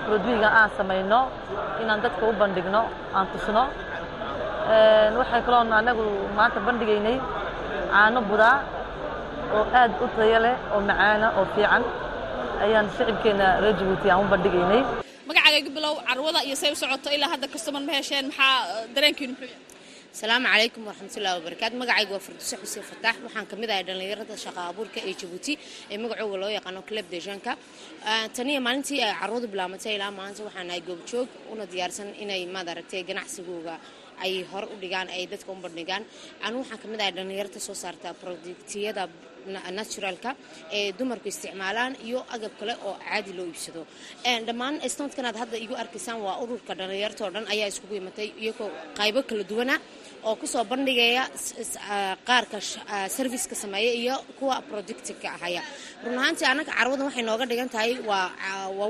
produiga 0.07 0.49
aan 0.61 0.71
samayno 0.77 1.21
inaan 1.83 2.01
dadka 2.05 2.23
u 2.31 2.33
bandhigno 2.43 2.83
aan 3.17 3.27
tusno. 3.33 3.65
Waxay 5.19 5.43
kaloon 5.47 5.73
annagu 5.79 6.05
maanta 6.37 6.61
bandhigaynay 6.67 7.17
caano 7.93 8.21
budaa 8.31 8.57
oo 9.57 9.65
aad 9.81 9.93
u 10.05 10.07
tayo 10.17 10.39
leh 10.45 10.57
oo 10.75 10.81
macaana 10.89 11.27
oo 11.39 11.45
fiican. 11.55 11.83
Ayaan 12.65 12.87
shicibkeenna 12.97 13.47
reer 13.63 13.75
jabuuti 13.79 14.09
aan 14.11 14.21
u 14.25 14.29
bandhigaynay. 14.33 14.81
Magacaaga 15.29 15.59
igu 15.63 15.71
bilow 15.77 15.95
carwada 16.09 16.41
iyo 16.47 16.57
say 16.61 16.71
u 16.75 16.77
socoto 16.83 17.09
ilaa 17.17 17.31
hadda 17.35 17.47
kastoman 17.55 17.85
ma 17.89 17.93
hesheen 17.99 18.27
maxaa 18.31 18.57
dareenkiinu 18.95 19.33
muxuu 19.35 19.49
yahay 19.53 19.72
asalaamu 20.15 20.47
calaykum 20.53 20.83
waraxmatullahi 20.89 21.37
wabarakaatu 21.41 21.75
magacaygu 21.83 22.13
waa 22.17 22.25
farduse 22.27 22.55
xuseen 22.63 22.85
fataax 22.91 23.17
waxaan 23.27 23.47
ka 23.51 23.55
mid 23.61 23.71
ahay 23.75 23.85
dhallinyarada 23.89 24.35
shaqa 24.45 24.61
abuurka 24.71 24.99
ee 25.09 25.15
jabuuti 25.21 25.53
ee 25.93 25.97
magacooga 26.03 26.37
loo 26.43 26.51
yaqaano 26.59 26.81
club 26.89 27.07
dejanka 27.15 27.53
taniya 28.37 28.61
maalintii 28.67 29.01
ay 29.07 29.13
carwadu 29.21 29.47
bilaamatay 29.55 29.93
ilaa 29.99 30.13
maanta 30.21 30.41
waxaan 30.49 30.69
ahay 30.71 30.83
goobjoog 30.89 31.29
una 31.53 31.65
diyaarsan 31.73 32.09
inay 32.23 32.43
maad 32.55 32.69
ganacsigooga 33.11 33.75
ay 34.25 34.33
hore 34.53 34.67
u 34.75 34.77
dhigaan 34.83 35.09
ay 35.17 35.23
dadka 35.33 35.51
u 35.53 35.57
bandhigaan. 35.65 36.03
Anu 36.47 36.57
waxaan 36.63 36.79
ka 36.83 36.87
mid 36.93 37.01
ahay 37.03 37.13
dhallinyarta 37.17 37.59
soo 37.67 37.75
saarta 37.83 38.09
productiyada 38.23 39.05
naturalka 39.79 40.31
ee 40.77 40.93
dumarku 40.99 41.27
isticmaalaan 41.33 41.93
iyo 42.07 42.19
agab 42.35 42.53
kale 42.61 42.75
oo 42.87 42.95
caadi 43.07 43.33
loo 43.39 43.47
iibsado. 43.51 43.83
Dhammaan 44.47 44.75
stondkan 44.95 45.25
aad 45.31 45.37
hadda 45.43 45.57
igu 45.65 45.75
arkaysaan 45.83 46.19
waa 46.27 46.37
ururka 46.45 46.73
dhallinyarta 46.81 47.21
oo 47.27 47.31
dhan 47.35 47.47
ayaa 47.55 47.69
iskugu 47.73 47.95
imatay 48.03 48.29
iyagoo 48.43 48.71
qaybo 48.99 49.21
kala 49.29 49.43
duwana 49.51 49.75
oo 50.29 50.35
ku 50.41 50.47
soo 50.53 50.65
bandhigaya 50.71 51.23
qaarka 52.29 52.59
serviceka 53.17 53.55
sameeya 53.63 53.93
iyo 54.03 54.15
kuwa 54.39 54.57
productka 54.69 55.29
ahaya. 55.37 55.63
Run 56.05 56.19
ahaantii 56.19 56.47
annaga 56.51 56.73
carwadan 56.79 57.07
waxay 57.09 57.25
nooga 57.29 57.45
dhigan 57.51 57.69
tahay 57.75 57.93
waa 58.11 58.31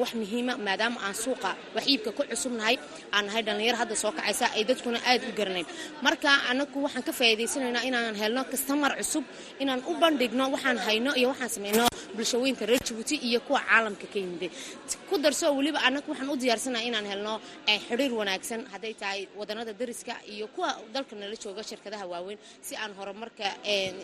wax 0.03 0.11
muhiima 0.21 0.55
maadaama 0.67 0.99
aan 1.07 1.15
suuqa 1.25 1.51
wax 1.75 1.85
iibka 1.93 2.11
ku 2.17 2.23
cusubnahay 2.31 2.77
aan 3.15 3.25
nahay 3.29 3.43
dhallinyaro 3.47 3.79
hadda 3.83 3.95
soo 4.03 4.13
kacaysa 4.17 4.47
ay 4.57 4.63
dadkuna 4.69 4.99
aad 5.11 5.23
u 5.29 5.33
garanayn. 5.39 5.67
Marka 6.05 6.29
annagu 6.51 6.79
waxaan 6.87 7.05
ka 7.09 7.13
faa'iidaysanaynaa 7.19 7.85
inaan 7.89 8.15
helno 8.23 8.43
kastamar 8.53 8.93
cusub 9.01 9.25
inaan 9.63 9.81
u 9.91 9.93
bandhigno 10.03 10.45
waxaan 10.55 10.79
hayno 10.87 11.11
iyo 11.21 11.29
waxaan 11.33 11.51
sameyno 11.57 11.85
bulshooyinka 12.17 12.65
reer 12.71 12.81
jabuuti 12.89 13.17
iyo 13.29 13.41
kuwa 13.47 13.61
caalamka 13.69 14.07
ka 14.13 14.19
yimid 14.19 14.51
ku 15.09 15.19
darso 15.25 15.47
weliba 15.59 15.81
annaga 15.87 16.09
waxaan 16.13 16.31
u 16.31 16.37
diyaarsanaha 16.43 16.85
inaan 16.89 17.07
helno 17.13 17.35
xiriir 17.89 18.13
wanaagsan. 18.21 18.61
Hadday 18.73 18.95
tahay 19.03 19.21
wadanada 19.39 19.73
dariska 19.81 20.15
iyo 20.35 20.47
kuwa 20.55 20.69
dalka 20.95 21.15
nala 21.17 21.37
jooga 21.43 21.63
shirkadaha 21.71 22.05
waaweyn 22.13 22.39
si 22.67 22.73
aan 22.77 22.93
horumarka 22.99 23.45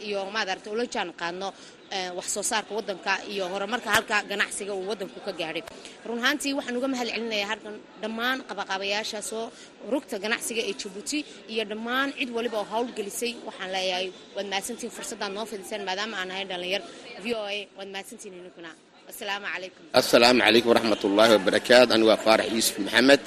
iyo 0.08 0.20
maadarata 0.34 0.70
ula 0.74 0.84
jaan 0.94 1.12
qaadno 1.20 1.48
wax 2.18 2.26
soo 2.34 2.42
saarka 2.50 2.72
wadanka 2.78 3.12
iyo 3.32 3.44
horumarka 3.52 3.88
halka 3.96 4.16
ganacsiga 4.30 4.72
uu 4.78 4.86
wadanku 4.90 5.18
ka 5.26 5.32
gaadhay. 5.40 5.62
Run 6.08 6.18
ahaantii 6.22 6.52
waxaan 6.58 6.76
uga 6.78 6.88
mahad 6.92 7.08
halkan 7.50 7.74
dhammaan 8.02 8.38
qabaqaabayaasha 8.48 9.20
rugta 9.92 10.16
ganacsiga 10.24 10.62
ee 10.70 10.74
jabuuti 10.82 11.18
iyo 11.52 11.64
dhammaan 11.70 12.08
cid 12.18 12.30
waliba 12.36 12.56
oo 12.62 12.66
howlgelisay 12.72 13.32
waxaan 13.48 13.70
leeyahay. 13.74 14.06
Waad 14.36 14.46
mahadsantihiin 14.52 14.92
fursaddaad 14.96 15.32
noo 15.36 15.46
fidiseen 15.50 15.82
maadaama 15.88 16.14
aan 16.20 16.30
ahay 16.34 16.44
dhallinyar 16.50 16.82
v 17.24 17.26
o 17.34 17.42
a 17.54 17.56
waad 17.78 17.88
mahadsantihiin 17.94 18.34
ininkuna 18.40 18.70
asalaamu 19.10 19.46
calaykum. 19.54 19.82
Assalaamu 20.00 20.40
calaykum 20.46 20.68
waraxmatullaahi 20.72 21.32
wabarakaatu 21.36 21.90
anigu 21.94 22.08
waa 22.12 22.20
faarax 22.26 22.48
yuusuf 22.54 22.76
maxamed 22.84 23.22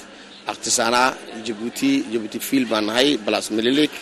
akhtisaanaa 0.51 1.07
jabuuti 1.47 1.89
jabuuti 2.13 2.39
fiil 2.47 2.65
baan 2.71 2.85
nahay 2.89 3.09
balas 3.25 3.47
mililik 3.57 3.93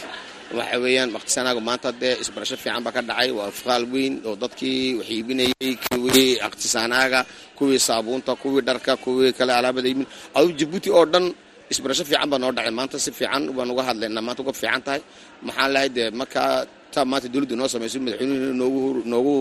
waxa 0.58 0.78
weeyaan 0.84 1.10
akhtisaanaagu 1.18 1.62
maanta 1.70 1.90
dee 2.02 2.14
isbarasho 2.24 2.56
fiican 2.64 2.82
baa 2.86 2.94
ka 2.98 3.02
dhacay. 3.10 3.30
Waa 3.38 3.52
faal 3.64 3.84
weyn 3.94 4.14
oo 4.28 4.36
dadkii 4.44 4.82
wax 5.00 5.08
iibinayay 5.16 5.72
kuwii 5.86 6.32
akhtisaanaaga 6.48 7.20
kuwii 7.58 7.80
saabuunta 7.88 8.32
kuwii 8.42 8.64
dharka 8.68 8.92
kuwii 9.04 9.32
kale 9.38 9.52
alaabada 9.60 9.88
iibin 9.90 10.08
adu 10.38 10.50
jabuuti 10.60 10.90
oo 10.98 11.06
dhan 11.14 11.26
isbarasho 11.74 12.04
fiican 12.10 12.30
baa 12.32 12.40
noo 12.44 12.52
dhacay. 12.58 12.74
Maanta 12.80 12.98
si 13.06 13.12
fiican 13.18 13.44
baan 13.58 13.70
uga 13.74 13.84
hadlaynaa 13.90 14.24
maanta 14.28 14.42
uga 14.44 14.54
fiican 14.62 14.82
tahay. 14.86 15.02
Maxaan 15.46 15.70
lahay 15.74 15.90
dee 15.96 16.08
markaa 16.20 16.52
taa 16.94 17.06
maanta 17.12 17.28
dowladdu 17.34 17.56
noo 17.60 17.68
samayso 17.74 17.98
madaxweynuhu 18.06 18.54
noogu 18.62 18.82
noogu 19.12 19.34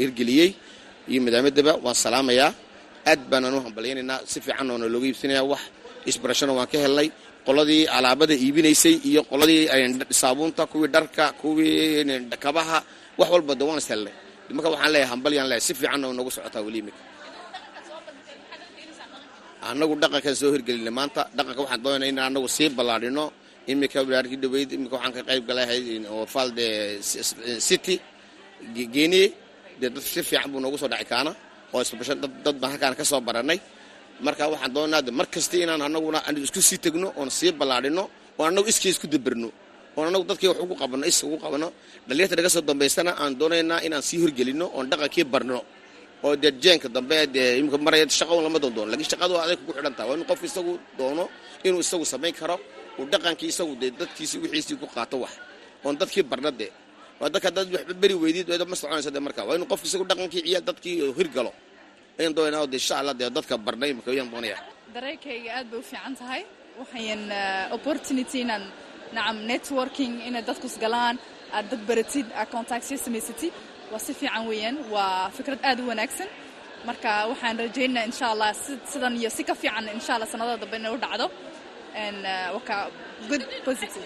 hirgeliyey 0.00 0.50
iyo 1.10 1.20
madaamadaba 1.26 1.72
waan 1.84 1.96
salaamayaa. 2.04 2.50
Aad 3.10 3.20
baanaan 3.30 3.54
u 3.58 3.60
hambalyaynaynaa 3.66 4.18
si 4.30 4.38
fiican 4.44 4.66
oona 4.72 4.86
looga 4.92 5.06
iibsanayaa 5.10 5.44
wax. 5.52 5.62
Isbarashona 6.10 6.52
waan 6.58 6.68
ka 6.72 6.78
helnay 6.84 7.08
qoladii 7.46 7.82
alaabada 7.96 8.34
iibinaysay 8.44 8.94
iyo 9.08 9.20
qoladii 9.30 9.60
saabuunta 10.20 10.62
kuwii 10.72 10.90
dharka 10.94 11.24
kuwii 11.40 12.04
kabaha 12.44 12.78
wax 13.18 13.28
walba 13.34 13.52
de 13.58 13.64
waan 13.68 13.78
is 13.82 13.88
marka 14.56 14.68
waxaan 14.74 14.90
leeyahay 14.94 15.10
hambalyaan 15.12 15.46
leeyahay 15.50 15.66
si 15.66 15.72
fiican 15.78 16.04
oo 16.06 16.12
noogu 16.16 16.30
socotaa 16.36 16.62
weli 16.66 16.78
imika. 16.82 17.00
Annagu 19.70 19.94
dhaqankan 20.02 20.34
soo 20.40 20.50
hirgelinay 20.54 20.94
maanta 20.98 21.20
dhaqanka 21.36 21.60
waxaan 21.64 21.80
doonayna 21.84 22.06
in 22.12 22.18
annagu 22.26 22.48
sii 22.56 22.68
ballaadhino 22.78 23.24
imika 23.72 23.98
waarkii 24.10 24.38
dhaweyd 24.42 24.70
imika 24.76 24.94
waxaan 24.96 25.12
ka 25.16 25.20
qayb 25.28 25.44
galay 25.48 25.66
falde 26.34 26.66
city 27.68 27.94
geniye 28.94 29.26
dee 29.80 29.88
dad 29.94 30.02
si 30.12 30.20
fiican 30.28 30.48
buu 30.52 30.60
noogu 30.64 30.76
soo 30.82 30.88
dhacay 30.92 31.08
kaana 31.12 31.30
oo 31.74 31.80
isbasho 31.84 32.14
dad 32.44 32.56
baan 32.60 32.70
halkaan 32.74 32.94
ka 33.00 33.04
soo 33.10 33.20
baranay 33.28 33.58
marka 34.26 34.44
waxaan 34.52 34.72
doonaa 34.76 35.02
mar 35.18 35.26
kasta 35.34 35.56
inaan 35.64 35.82
anaguna 35.88 36.18
isku 36.46 36.60
sii 36.68 36.78
tegno 36.84 37.08
oon 37.18 37.30
sii 37.38 37.52
ballaadhino 37.60 38.02
oon 38.38 38.46
annagu 38.50 38.68
iskii 38.72 38.92
isku 38.94 39.06
daberno 39.14 39.48
oon 39.96 40.06
annagu 40.08 40.24
dadkii 40.30 40.48
wax 40.50 40.58
ugu 40.64 40.74
qabano 40.80 41.04
is 41.10 41.18
ugu 41.26 41.36
qabano 41.44 41.68
dhalinyarta 42.08 42.34
naga 42.38 42.50
soo 42.54 42.62
dambaystana 42.68 43.10
aan 43.22 43.32
doonaynaa 43.40 43.80
inaan 43.86 44.02
sii 44.08 44.18
hirgelino 44.22 44.66
oon 44.76 44.86
dhaqankii 44.90 45.24
barno. 45.32 45.58
Oo 46.26 46.36
dee 46.42 46.52
jeenka 46.62 46.86
dambe 46.96 47.16
dee 47.34 47.58
imika 47.58 47.78
maraya 47.86 48.06
shaqo 48.18 48.34
lama 48.46 48.58
doon 48.62 48.74
doono 48.76 48.90
lakiin 48.94 49.10
shaqadu 49.12 49.34
aday 49.44 49.56
kugu 49.60 49.72
xidhan 49.76 49.94
taha 49.96 50.06
waa 50.08 50.16
in 50.18 50.24
qof 50.30 50.40
isagu 50.48 50.72
doono 50.98 51.24
inuu 51.66 51.80
isagu 51.84 52.04
samayn 52.12 52.30
karo 52.40 52.56
uu 52.98 53.04
dhaqankii 53.12 53.48
isagu 53.52 53.72
dee 53.80 53.90
dadkiisii 54.00 54.38
wixiisii 54.42 54.76
ku 54.80 54.86
qaato 54.94 55.16
wax. 55.22 55.32
Oon 55.84 55.94
dadkii 56.00 56.22
barna 56.30 56.50
dee. 56.60 56.70
Waa 57.20 57.26
dadka 57.34 57.50
dad 57.56 57.66
waxba 57.74 57.94
beri 58.02 58.14
weydid 58.22 58.46
ma 58.70 58.76
soconaysa 58.80 59.10
dee 59.14 59.18
marka 59.26 59.42
waa 59.48 59.56
inuu 59.58 59.66
qofki 59.72 59.86
isagu 59.90 60.04
dhaqankii 60.10 60.42
ciyaal 60.46 60.62
dadkii 60.68 60.94
hirgalo 61.18 61.50
dadka 62.18 63.56
barnay 63.66 63.90
imika 63.94 64.10
ayaan 64.14 64.30
doonaya 64.32 64.56
dareenkayga 64.94 65.50
aad 65.58 65.66
bay 65.70 65.78
u 65.78 65.82
fiican 65.82 66.14
tahay. 66.20 66.42
Waxayan 66.80 67.22
opportunity 67.76 68.38
inaan 68.44 68.64
nacam 69.16 69.36
networking 69.50 70.12
inay 70.28 70.42
dadku 70.48 70.66
isgalaan 70.72 71.16
aad 71.56 71.66
dad 71.70 71.80
baratid 71.88 72.26
aad 72.40 72.48
contactyo 72.54 72.96
samaysatid. 73.06 73.52
Waa 73.92 73.98
si 74.06 74.12
fiican 74.20 74.44
weeyaan. 74.50 74.76
Waa 74.94 75.30
fikrad 75.36 75.60
aad 75.68 75.78
u 75.80 75.86
wanaagsan. 75.90 76.28
Marka 76.88 77.10
waxaan 77.30 77.56
rajaynaa 77.64 78.04
insha 78.10 78.26
allah 78.32 78.50
sidan 78.92 79.14
iyo 79.20 79.30
si 79.36 79.42
ka 79.44 79.54
fiican 79.54 79.84
insha 79.96 80.12
allah 80.16 80.28
sanadada 80.32 80.58
dambe 80.62 80.76
inay 80.80 80.92
u 80.96 80.98
dhacdo. 81.04 81.26
Waka 82.56 82.76
good 83.28 83.42
positive. 83.66 84.04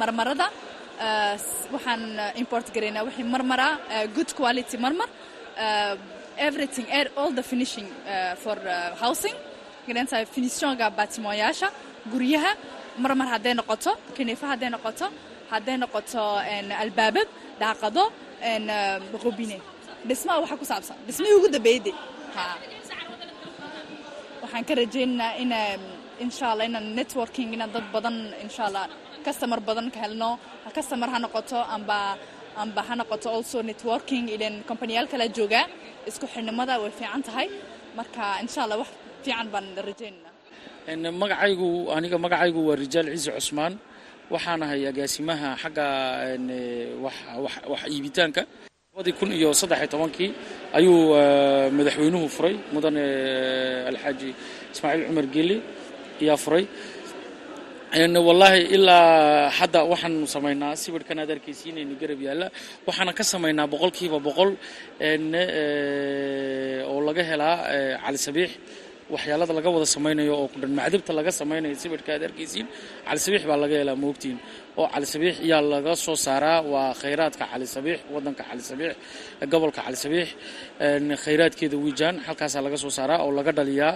Marmarada 0.00 0.46
waxaan 1.74 2.02
import 2.42 2.66
garaynaa 2.74 3.04
wixii 3.08 3.26
marmara 3.34 3.68
good 4.16 4.30
quality 4.38 4.76
marmar 4.84 5.08
everything 6.48 6.86
all 7.16 7.30
the 7.38 7.42
finishing 7.42 7.86
uh, 8.06 8.34
for 8.42 8.56
uh, 8.58 8.94
housing. 9.02 9.34
Garanta 9.86 10.16
finishonga 10.34 10.86
baatimoyaasha 10.98 11.68
guryaha 12.12 12.52
marmar 13.02 13.26
hadday 13.34 13.54
noqoto 13.60 13.92
kaniifa 14.16 14.46
hadday 14.52 14.70
noqoto 14.74 15.06
hadday 15.52 15.76
noqoto 15.82 16.22
albaabad 16.82 17.28
daaqado 17.62 18.04
robine. 19.24 19.58
Dhismaha 20.08 20.38
waxa 20.42 20.56
ku 20.60 20.64
saabsan. 20.72 20.96
Dhismihii 21.06 21.36
ugu 21.38 21.48
dambeeyde 21.56 21.92
waxaan 24.42 24.64
ka 24.68 24.74
rajaynaynaa 24.80 25.32
in 25.42 25.52
insha 26.24 26.44
allah 26.52 26.64
inaan 26.70 26.86
networking 26.98 27.48
inaan 27.56 27.70
dad 27.74 27.84
badan 27.94 28.16
insha 28.44 28.62
allah 28.68 28.84
customer 29.26 29.60
badan 29.68 29.86
ka 29.94 29.98
helno 30.04 30.30
customer 30.76 31.08
ha 31.12 31.18
noqoto 31.24 31.58
amba 31.74 31.98
amba 32.62 32.82
ha 32.88 32.94
noqoto 33.00 33.28
also 33.36 33.58
networking 33.70 34.24
ilan 34.34 34.54
companiyaal 34.70 35.06
kala 35.12 35.26
joogaa 35.36 35.66
isku 36.08 36.26
xidhnimada 36.32 36.74
way 36.82 36.90
fiican 36.98 37.22
tahay. 37.28 37.48
Marka 37.98 38.24
insha 38.44 38.60
allah 38.64 38.78
wax 38.82 38.90
fiican 39.24 39.46
baan 39.52 39.66
rajaynayna 39.88 41.08
magacaygu 41.22 41.68
aniga 41.96 42.16
magacaygu 42.24 42.60
waa 42.68 42.76
rijaal 42.82 43.06
ciise 43.14 43.30
cusmaan. 43.36 43.74
Waxaan 44.34 44.62
ahay 44.64 44.82
agaasimaha 44.90 45.48
xagga 45.62 45.86
wax 47.72 47.82
iibitaanka. 47.92 48.42
Labadii 48.92 49.14
kun 49.18 49.30
iyo 49.38 49.48
saddex 49.60 49.78
iyo 49.82 49.88
tobankii 49.94 50.30
ayuu 50.78 50.98
madaxweynuhu 51.76 52.26
furay. 52.36 52.54
Mudane 52.74 53.04
alxaaji 53.90 54.28
ismaaciil 54.74 55.02
cumar 55.08 55.26
geli 55.34 55.56
ayaa 56.22 56.36
furay 56.44 56.64
wallaahi 57.94 58.62
ilaa 58.76 59.50
hadda 59.50 59.82
waxaan 59.84 60.26
samaynaa 60.34 60.76
sawirkan 60.76 61.18
aad 61.18 61.30
arkaysiinayna 61.36 61.94
garab 62.00 62.20
yaalla. 62.22 62.46
Waxaana 62.86 63.12
ka 63.18 63.24
samaynaa 63.24 63.66
boqolkiiba 63.72 64.18
boqol 64.26 64.50
oo 66.90 67.00
laga 67.06 67.22
helaa 67.30 67.56
cali 68.04 68.18
sabiix 68.26 68.50
waxyaalada 69.14 69.52
laga 69.58 69.68
wada 69.74 69.86
samaynayo 69.96 70.32
oo 70.40 70.46
kudhan 70.52 70.72
macdabta 70.78 71.12
laga 71.18 71.30
samaynayo 71.40 71.74
sawirka 71.82 72.10
aad 72.16 72.22
arkaysiin 72.28 72.66
cali 73.06 73.20
sabiix 73.26 73.42
baa 73.50 73.58
laga 73.64 73.76
helaa 73.82 73.96
moogtiin 74.04 74.36
oo 74.80 74.86
cali 74.94 75.06
sabiix 75.14 75.34
yaa 75.50 75.62
laga 75.72 75.92
soo 76.04 76.16
saaraa 76.26 76.58
waa 76.72 76.90
khayraadka 77.02 77.44
cali 77.52 77.66
sabiix 77.74 77.98
wadanka 78.14 78.42
cali 78.48 78.62
sabiix 78.70 78.92
gobolka 79.52 79.80
cali 79.86 79.96
sabiix 80.04 80.28
khayraadkeeda 81.24 81.76
wiijaan 81.84 82.16
halkaasaa 82.26 82.62
laga 82.66 82.76
soo 82.84 82.90
saaraa 82.98 83.18
oo 83.24 83.30
laga 83.38 83.52
dhaliyaa 83.58 83.94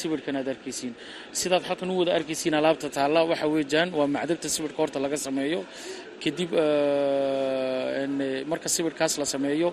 sawirkan 0.00 0.36
aad 0.40 0.48
arkaysiin 0.54 0.92
sidaad 1.40 1.62
halkan 1.68 1.90
u 1.90 1.98
wada 2.00 2.12
arkaysiin 2.18 2.54
alaabta 2.60 2.88
taalla 2.96 3.20
waxa 3.30 3.46
weejaan 3.54 3.88
waa 3.98 4.06
macdabta 4.16 4.48
sawirka 4.56 4.78
horta 4.82 4.98
laga 5.04 5.16
sameeyo 5.26 5.60
kadib 6.22 6.50
marka 8.50 8.68
sawirkaas 8.76 9.14
la 9.20 9.24
sameeyo 9.34 9.68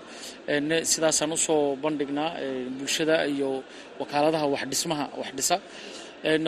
sidaasaan 0.92 1.32
u 1.32 1.36
soo 1.46 1.76
bandhignaa 1.84 2.30
bulshada 2.78 3.16
iyo 3.34 3.50
wakaaladaha 4.00 4.46
waxdhismaha 4.54 5.04
wax 5.20 5.30
dhisa 5.38 5.56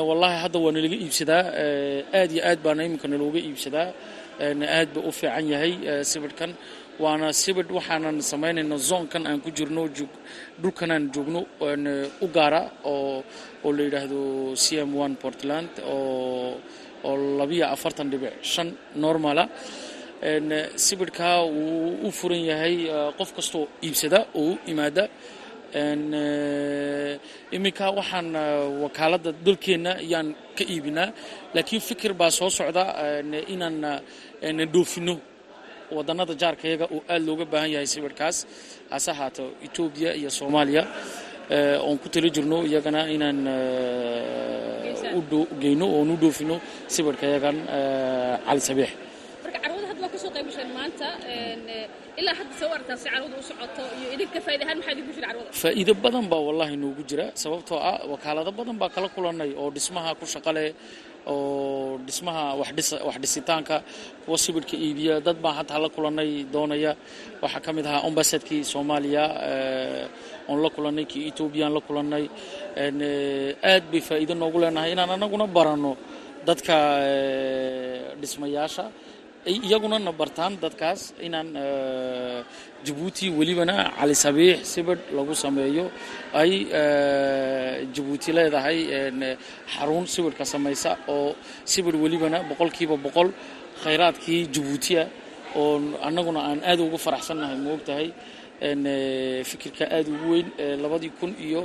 wallaahi 0.08 0.36
hadda 0.44 0.58
waa 0.64 0.72
nalaga 0.76 0.96
iibsadaa 1.04 1.42
aad 2.18 2.30
iyo 2.34 2.42
aad 2.50 2.58
baana 2.64 2.80
iminka 2.88 3.06
nalooga 3.12 3.38
iibsadaa. 3.48 3.88
Aad 4.76 4.88
ba 4.94 5.00
u 5.00 5.12
fiican 5.18 5.46
yahay 5.52 5.72
sawirkan. 6.12 6.50
Waana 7.02 7.28
sibidh 7.42 7.70
waxaanan 7.78 8.16
samaynayna 8.30 8.76
zoonkan 8.88 9.22
aan 9.28 9.40
ku 9.44 9.50
jirno 9.58 9.82
dhulkanaan 10.62 11.04
joogno 11.14 11.40
u 12.24 12.26
gaara 12.36 12.60
oo 12.92 13.24
oo 13.64 13.70
la 13.76 13.82
yidhaahdo 13.86 14.20
c 14.64 14.80
m 14.80 14.90
one 15.04 15.14
portland 15.22 15.68
oo 15.84 16.56
oo 17.08 17.14
labiyo 17.40 17.64
afartan 17.74 18.08
dhibic 18.12 18.34
shan 18.52 18.68
normala 19.04 19.44
sibidhkaa 20.86 21.38
wuu 21.44 22.08
u 22.08 22.10
furan 22.18 22.40
yahay 22.50 22.76
qof 23.18 23.30
kastoo 23.36 23.64
iibsada 23.86 24.18
oo 24.40 24.50
u 24.52 24.58
imaada 24.72 25.04
iminka 27.56 27.86
waxaan 27.98 28.28
wakaaladda 28.82 29.30
dalkeenna 29.46 29.92
ayaan 30.02 30.28
ka 30.56 30.64
iibinaa. 30.72 31.08
Laakiin 31.54 31.80
fikir 31.88 32.12
baa 32.20 32.30
soo 32.38 32.50
socda 32.58 32.84
inaan 33.54 33.76
dhoofino 34.72 35.14
wadannada 35.96 36.34
jaarkayaga 36.42 36.86
oo 36.94 37.00
aad 37.12 37.22
looga 37.28 37.44
baahan 37.52 37.70
yahay 37.74 37.86
sawirkaas 37.94 38.36
hase 38.92 39.10
ahaato 39.14 39.44
etoobiya 39.66 40.10
iyo 40.20 40.30
soomaaliya. 40.38 40.82
Oon 41.86 41.98
ku 42.02 42.08
tali 42.08 42.30
jirno 42.34 42.58
iyagana 42.70 43.00
inaan 43.14 43.38
geyno 45.62 45.86
oon 45.96 46.08
u 46.10 46.16
dhoofino 46.22 46.56
sawirkayagan 46.94 47.56
cali 48.46 48.60
sabiix 48.68 48.90
marka 49.44 49.58
carwada 49.64 49.86
hadda 49.90 50.02
waa 50.04 50.12
ka 50.14 50.18
soo 50.22 50.30
qayb 50.34 50.46
gasheen 50.48 50.70
maanta 50.78 51.06
ilaa 51.26 51.34
hadda 51.64 51.74
soo 51.74 51.74
aragtaa 51.74 51.74
si 51.74 51.74
carwada 51.74 51.74
u 51.74 51.74
socoto 51.74 51.74
iyo 51.74 51.74
idinka 51.74 51.74
faa'iida 51.74 51.74
ahaan 51.74 51.74
maxaa 51.76 51.84
idinku 51.84 51.84
jira 51.86 51.94
carwada 51.94 52.05
faa'iido 55.62 55.92
badan 56.04 56.24
baa 56.32 56.42
wallaahi 56.48 56.76
noogu 56.82 57.02
jira 57.10 57.26
sababtoo 57.42 57.78
ah 57.90 57.96
wakaalado 58.12 58.50
badan 58.58 58.76
baa 58.80 58.90
kala 58.94 59.08
kulannay 59.16 59.50
oo 59.60 59.68
dhismaha 59.76 60.10
ku 60.20 60.24
shaqale 60.34 60.64
oo 61.32 61.98
dhismaha 62.06 62.42
wax 62.60 63.16
dhisitaanka 63.22 63.76
kuwa 64.24 64.36
sibidhka 64.44 64.76
iibiya 64.84 65.14
dad 65.26 65.36
baan 65.44 65.54
hataa 65.58 65.78
la 65.84 65.88
kulannay 65.96 66.30
doonaya. 66.54 66.92
Waxaa 67.42 67.60
ka 67.64 67.70
mid 67.76 67.86
ahaa 67.90 68.02
ambasadkii 68.08 68.62
soomaaliya 68.72 69.24
oon 70.50 70.58
la 70.64 70.70
kulannay 70.76 71.04
kii 71.10 71.24
etoobiyaan 71.30 71.72
la 71.76 71.80
kulannay 71.88 72.24
aad 73.72 73.84
bay 73.92 74.00
faa'iido 74.08 74.34
noogu 74.40 74.58
leenahay. 74.62 74.90
Inaan 74.94 75.10
anaguna 75.16 75.46
baranno 75.56 75.92
dadka 76.48 76.74
dhismayaasha 78.20 78.84
iyaguna 79.46 79.98
na 79.98 80.12
bartaan 80.12 80.58
dadkaas 80.62 81.14
inaan 81.22 81.48
jabuuti 82.86 83.30
welibana 83.38 83.76
cali 83.98 84.14
sabiix 84.14 84.58
sibidh 84.72 84.98
lagu 85.16 85.34
sameeyo. 85.34 85.84
Ay 86.34 86.52
jabuuti 87.94 88.30
leedahay 88.36 88.78
xarun 89.74 90.04
sibidhka 90.06 90.44
samaysa 90.44 90.90
oo 91.08 91.34
sibidh 91.64 91.94
welibana 92.02 92.38
boqolkiiba 92.50 92.96
boqol 93.04 93.28
khayraadkii 93.82 94.42
jabuutiya 94.54 95.02
oo 95.60 95.78
annaguna 96.06 96.40
aan 96.50 96.60
aad 96.70 96.80
ugu 96.80 96.98
faraxsannahay 96.98 97.56
ma 97.64 97.70
ogtahay 97.76 98.06
fikirka 99.50 99.84
aad 99.96 100.06
ugu 100.14 100.26
weyn 100.32 100.46
labadii 100.82 101.12
kun 101.20 101.32
iyo 101.46 101.62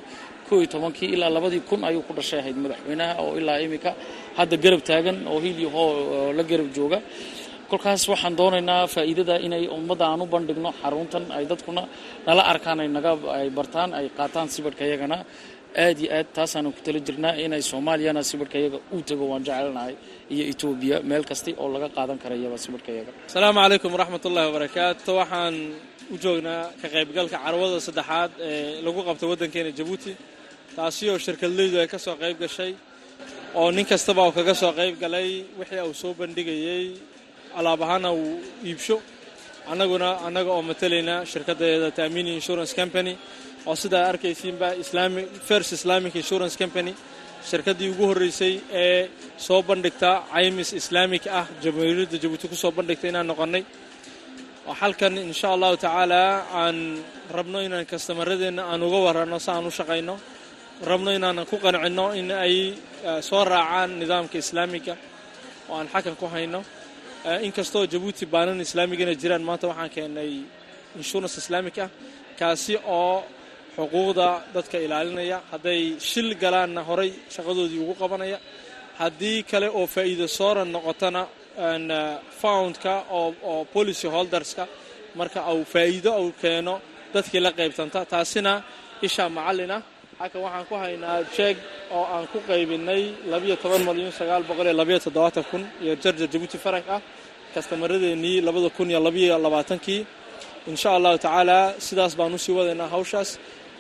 koo 0.48 0.58
iyo 0.62 0.68
tobankii 0.74 1.10
ilaa 1.16 1.30
labadii 1.30 1.64
kun 1.70 1.82
ayuu 1.88 2.04
ku 2.08 2.14
dhashay 2.14 2.40
ahayd 2.40 2.58
madaxweynaha 2.64 3.14
oo 3.24 3.38
ilaa 3.40 3.60
iminka 3.66 3.92
hadda 4.38 4.58
garab 4.64 4.82
taagan 4.90 5.18
oo 5.32 5.40
hiil 5.40 5.58
iyo 5.64 5.70
hoo 5.76 6.34
la 6.38 6.44
garab 6.44 6.68
jooga 6.76 7.00
kolkaas 7.72 8.04
waxaan 8.12 8.36
doonaynaa 8.40 8.84
faa'iidada 8.96 9.36
inay 9.48 9.64
ummadda 9.78 10.06
aan 10.12 10.22
u 10.22 10.26
bandhigno 10.34 10.70
xaruntan 10.82 11.24
ay 11.38 11.44
dadkuna 11.52 11.84
nala 12.28 12.42
arkaan 12.52 12.80
ay 12.84 12.88
naga 12.98 13.12
ay 13.40 13.48
bartaan 13.58 13.90
ay 14.00 14.06
qaataan 14.18 14.48
sibidhka 14.56 14.84
iyagana. 14.90 15.18
Aad 15.86 15.98
iyo 16.04 16.10
aad 16.18 16.28
taasaanan 16.38 16.72
ku 16.76 16.80
tala 16.86 17.00
jirnaa 17.08 17.34
inay 17.46 17.62
soomaaliyana 17.72 18.22
sibidhka 18.30 18.58
iyaga 18.62 18.78
uu 18.96 19.02
tago 19.10 19.24
waan 19.32 19.44
jecelnahay. 19.48 19.94
Iyo 20.34 20.44
etoobiya 20.52 20.98
meel 21.10 21.24
kasta 21.30 21.52
oo 21.62 21.68
laga 21.76 21.88
qaadan 21.98 22.18
karayaba 22.24 22.58
sibidhka 22.66 22.90
iyaga. 22.96 23.12
Asalaamu 23.30 23.60
calaykum 23.64 23.92
waraxmat 23.96 24.24
ullahi 24.30 24.46
wabarakaatu 24.50 25.10
waxaan 25.20 25.56
u 26.14 26.16
joognaa 26.24 26.62
ka 26.82 26.88
qaybgalka 26.96 27.38
carwada 27.46 27.78
saddexaad 27.88 28.32
ee 28.48 28.82
lagu 28.86 29.00
qabtay 29.08 29.28
waddankeena 29.32 29.72
jabuuti. 29.80 30.12
Taasi 30.76 31.04
oo 31.12 31.18
shirkadleydu 31.26 31.76
ay 31.84 31.88
ka 31.94 31.98
soo 32.06 32.16
qayb 32.24 32.38
gashay 32.44 32.72
oo 33.60 33.70
nin 33.76 33.86
kastaba 33.92 34.22
uu 34.28 34.34
kaga 34.40 34.54
soo 34.62 34.72
qayb 34.80 34.96
galay 35.04 35.30
wixii 35.60 35.82
uu 35.90 35.94
soo 36.02 36.12
bandhigayey 36.20 36.86
alaab 37.60 37.82
ahaana 37.86 38.10
uu 38.22 38.36
iibsho. 38.70 38.98
Annaguna 39.72 40.08
annaga 40.28 40.52
oo 40.56 40.62
matalayna 40.70 41.16
shirkaddeeda 41.32 41.90
taamini 41.98 42.30
insurance 42.40 42.74
company 42.80 43.14
oo 43.70 43.76
sidaa 43.84 44.06
arkaysiinba 44.12 44.68
first 45.50 45.70
islamic 45.78 46.14
insurance 46.22 46.56
company 46.64 46.92
shirkaddii 47.50 47.90
ugu 47.94 48.04
horreysay 48.10 48.54
ee 48.84 49.10
soo 49.48 49.62
bandhigta 49.70 50.10
caymis 50.34 50.70
islaamik 50.80 51.24
ah 51.40 51.46
jamhuuriyadda 51.64 52.18
jabuuti 52.24 52.46
ku 52.52 52.56
soo 52.64 52.72
bandhigta 52.78 53.06
inaan 53.12 53.28
noqonnay. 53.32 53.64
Oo 54.70 54.74
halkan 54.82 55.14
insha 55.30 55.48
allahu 55.56 55.76
tacaala 55.84 56.22
aan 56.62 56.78
rabno 57.38 57.60
inaan 57.68 57.86
kastamarradeenna 57.92 58.64
aan 58.72 58.82
uga 58.88 59.00
waranno 59.08 59.38
si 59.46 59.50
aan 59.54 59.66
u 59.66 59.72
shaqayno. 59.80 60.16
Rabno 60.90 61.10
inaanan 61.18 61.46
ku 61.52 61.56
qancinno 61.66 62.06
in 62.20 62.30
ay 62.46 62.56
soo 63.30 63.44
raacaan 63.52 63.90
nidaamka 64.02 64.38
islaamiga 64.44 64.94
oo 65.70 65.76
aan 65.80 65.88
xakan 65.94 66.16
ku 66.22 66.26
hayno 66.34 66.60
inkastoo 67.48 67.86
jabuuti 67.94 68.26
baanan 68.34 68.60
islaamigana 68.66 69.14
jiraan 69.22 69.44
maanta 69.50 69.68
waxaan 69.72 69.90
keennay 69.96 70.32
insurance 71.00 71.36
islaamik 71.42 71.78
ah 71.86 71.90
kaasi 72.40 72.74
oo 72.98 73.24
xuquuqda 73.76 74.28
dadka 74.56 74.78
ilaalinaya 74.86 75.38
hadday 75.52 75.82
shil 76.10 76.30
galaanna 76.44 76.82
horay 76.90 77.12
shaqadoodii 77.36 77.80
ugu 77.84 77.94
qabanaya. 78.02 78.38
Haddii 79.02 79.40
kale 79.52 79.68
oo 79.80 79.86
faa'iido 79.96 80.26
sooran 80.38 80.70
noqotona 80.76 81.22
foundka 82.42 82.94
oo 83.20 83.66
policy 83.74 84.08
holderska 84.16 84.64
marka 85.20 85.40
uu 85.54 85.64
faa'iido 85.74 86.12
uu 86.24 86.32
keeno 86.42 86.74
dadkii 87.14 87.40
la 87.46 87.52
qaybtanta 87.60 88.00
taasina 88.14 88.54
isha 89.08 89.24
macallin 89.38 89.72
ah 89.78 89.82
halkan 90.22 90.42
waxaan 90.46 90.66
ku 90.70 90.76
haynaa 90.84 91.18
jeeg 91.36 91.58
oo 91.98 92.06
aan 92.16 92.26
ku 92.32 92.38
qaybinay 92.50 93.04
labiyo 93.32 93.56
toban 93.64 93.82
malyan 93.88 94.12
sagaal 94.20 94.44
boqol 94.50 94.66
iyo 94.70 94.76
labayo 94.82 95.00
toddobaatan 95.06 95.44
kun 95.52 95.64
iyo 95.84 95.94
jarjar 96.04 96.28
jabuuti 96.34 96.58
farank 96.66 96.86
ah. 96.96 97.02
Kastamarradeenii 97.54 98.38
labada 98.48 98.70
kun 98.78 98.88
iyo 98.92 99.00
labayo 99.08 99.36
labaatankii. 99.46 100.02
Insha 100.72 100.90
allahu 100.98 101.18
tacaala 101.18 101.60
sidaas 101.86 102.14
baan 102.20 102.34
u 102.34 102.40
sii 102.46 102.54
wadaynaa 102.60 102.88
hawshaas. 102.96 103.30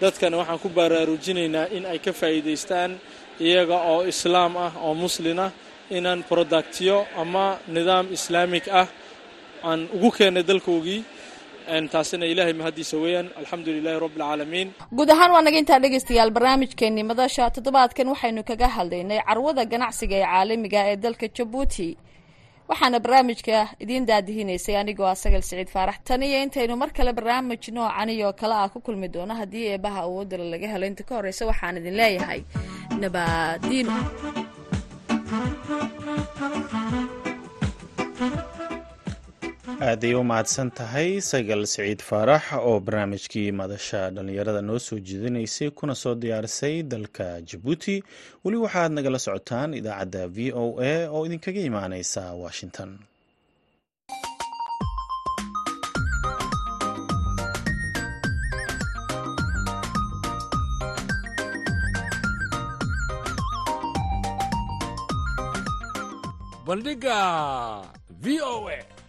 Dadkana 0.01 0.35
waxaan 0.41 0.59
ku 0.63 0.69
baraarujinaynaa 0.77 1.67
in 1.77 1.83
ay 1.85 1.99
ka 2.05 2.11
faa'iidaystaan 2.19 2.91
iyaga 3.45 3.77
oo 3.91 4.01
islaam 4.13 4.51
ah 4.65 4.71
oo 4.85 4.93
muslin 5.03 5.39
ah 5.45 5.51
inaan 5.97 6.19
productiyo 6.31 6.97
ama 7.21 7.45
nidaam 7.75 8.05
islaamik 8.17 8.65
ah 8.81 8.87
aan 9.69 9.79
ugu 9.95 10.09
keennay 10.17 10.43
dalkoogii 10.49 10.99
taasina 11.93 12.25
ilaahay 12.31 12.53
mahaddiisa 12.61 12.95
weeyaan. 13.03 13.27
Alxamdu 13.39 13.69
lilahi 13.77 13.99
rabbi 14.05 14.19
alcaalamiin 14.21 14.69
guud 14.97 15.09
ahaan 15.15 15.31
waa 15.35 15.41
naga 15.47 15.57
intaa 15.61 15.79
dhegaystayaal 15.83 16.31
madasha 17.11 17.43
toddobaadkan 17.55 18.07
waxaynu 18.13 18.43
kaga 18.49 18.67
hadlaynay 18.77 19.19
carwada 19.27 19.63
ganacsiga 19.73 20.15
ee 20.21 20.25
caalamiga 20.31 20.79
ee 20.91 20.95
dalka 21.03 21.27
jabuuti. 21.37 21.89
Waxaana 22.69 22.99
barnaamijka 23.03 23.57
idiin 23.83 24.05
daadihinaysay 24.09 24.75
anigoo 24.81 25.05
ah 25.11 25.15
sagal 25.23 25.41
siciid 25.47 25.69
faarax. 25.75 25.97
Tan 26.07 26.23
iyo 26.23 26.37
intaynu 26.45 26.75
mar 26.81 26.89
kale 26.97 27.11
barnaamij 27.17 27.63
noocani 27.75 28.23
oo 28.25 28.33
kale 28.33 28.55
ah 28.63 28.69
ku 28.73 28.79
kulmi 28.85 29.07
doono 29.15 29.33
haddii 29.41 29.65
eebaha 29.73 29.99
awoodala 30.07 30.45
laga 30.53 30.67
helo. 30.73 30.85
Inta 30.91 31.03
ka 31.03 31.13
horreysa 31.15 31.43
waxaan 31.51 31.77
idin 31.77 31.95
leeyahay 31.99 32.41
nabadiino 33.01 33.93
aaday 39.89 40.13
u 40.19 40.23
mahadsan 40.31 40.69
tahay 40.79 41.09
sagal 41.31 41.61
siciid 41.73 41.99
faarax 42.09 42.43
oo 42.69 42.75
barnaamijkii 42.85 43.49
madasha 43.59 44.01
dhallinyarada 44.15 44.61
noo 44.67 44.79
soo 44.87 44.99
jeedinaysay 45.07 45.69
kuna 45.79 45.93
soo 46.01 46.15
diyaarisay 46.23 46.75
dalka 46.91 47.25
jabuuti 47.49 47.95
weli 48.43 48.57
waxaad 48.65 48.91
nagala 48.95 49.19
socotaan 49.25 49.69
idaacadda 49.79 50.21
v 50.35 50.37
o 50.63 50.65
a 50.91 50.93
oo 51.15 51.21
idinkaga 51.27 51.61
imaaneysa 51.69 52.21
washington. 52.43 52.89
Bandhiga 66.65 67.81
v 68.21 68.39
o 68.41 68.67
a 68.69 68.77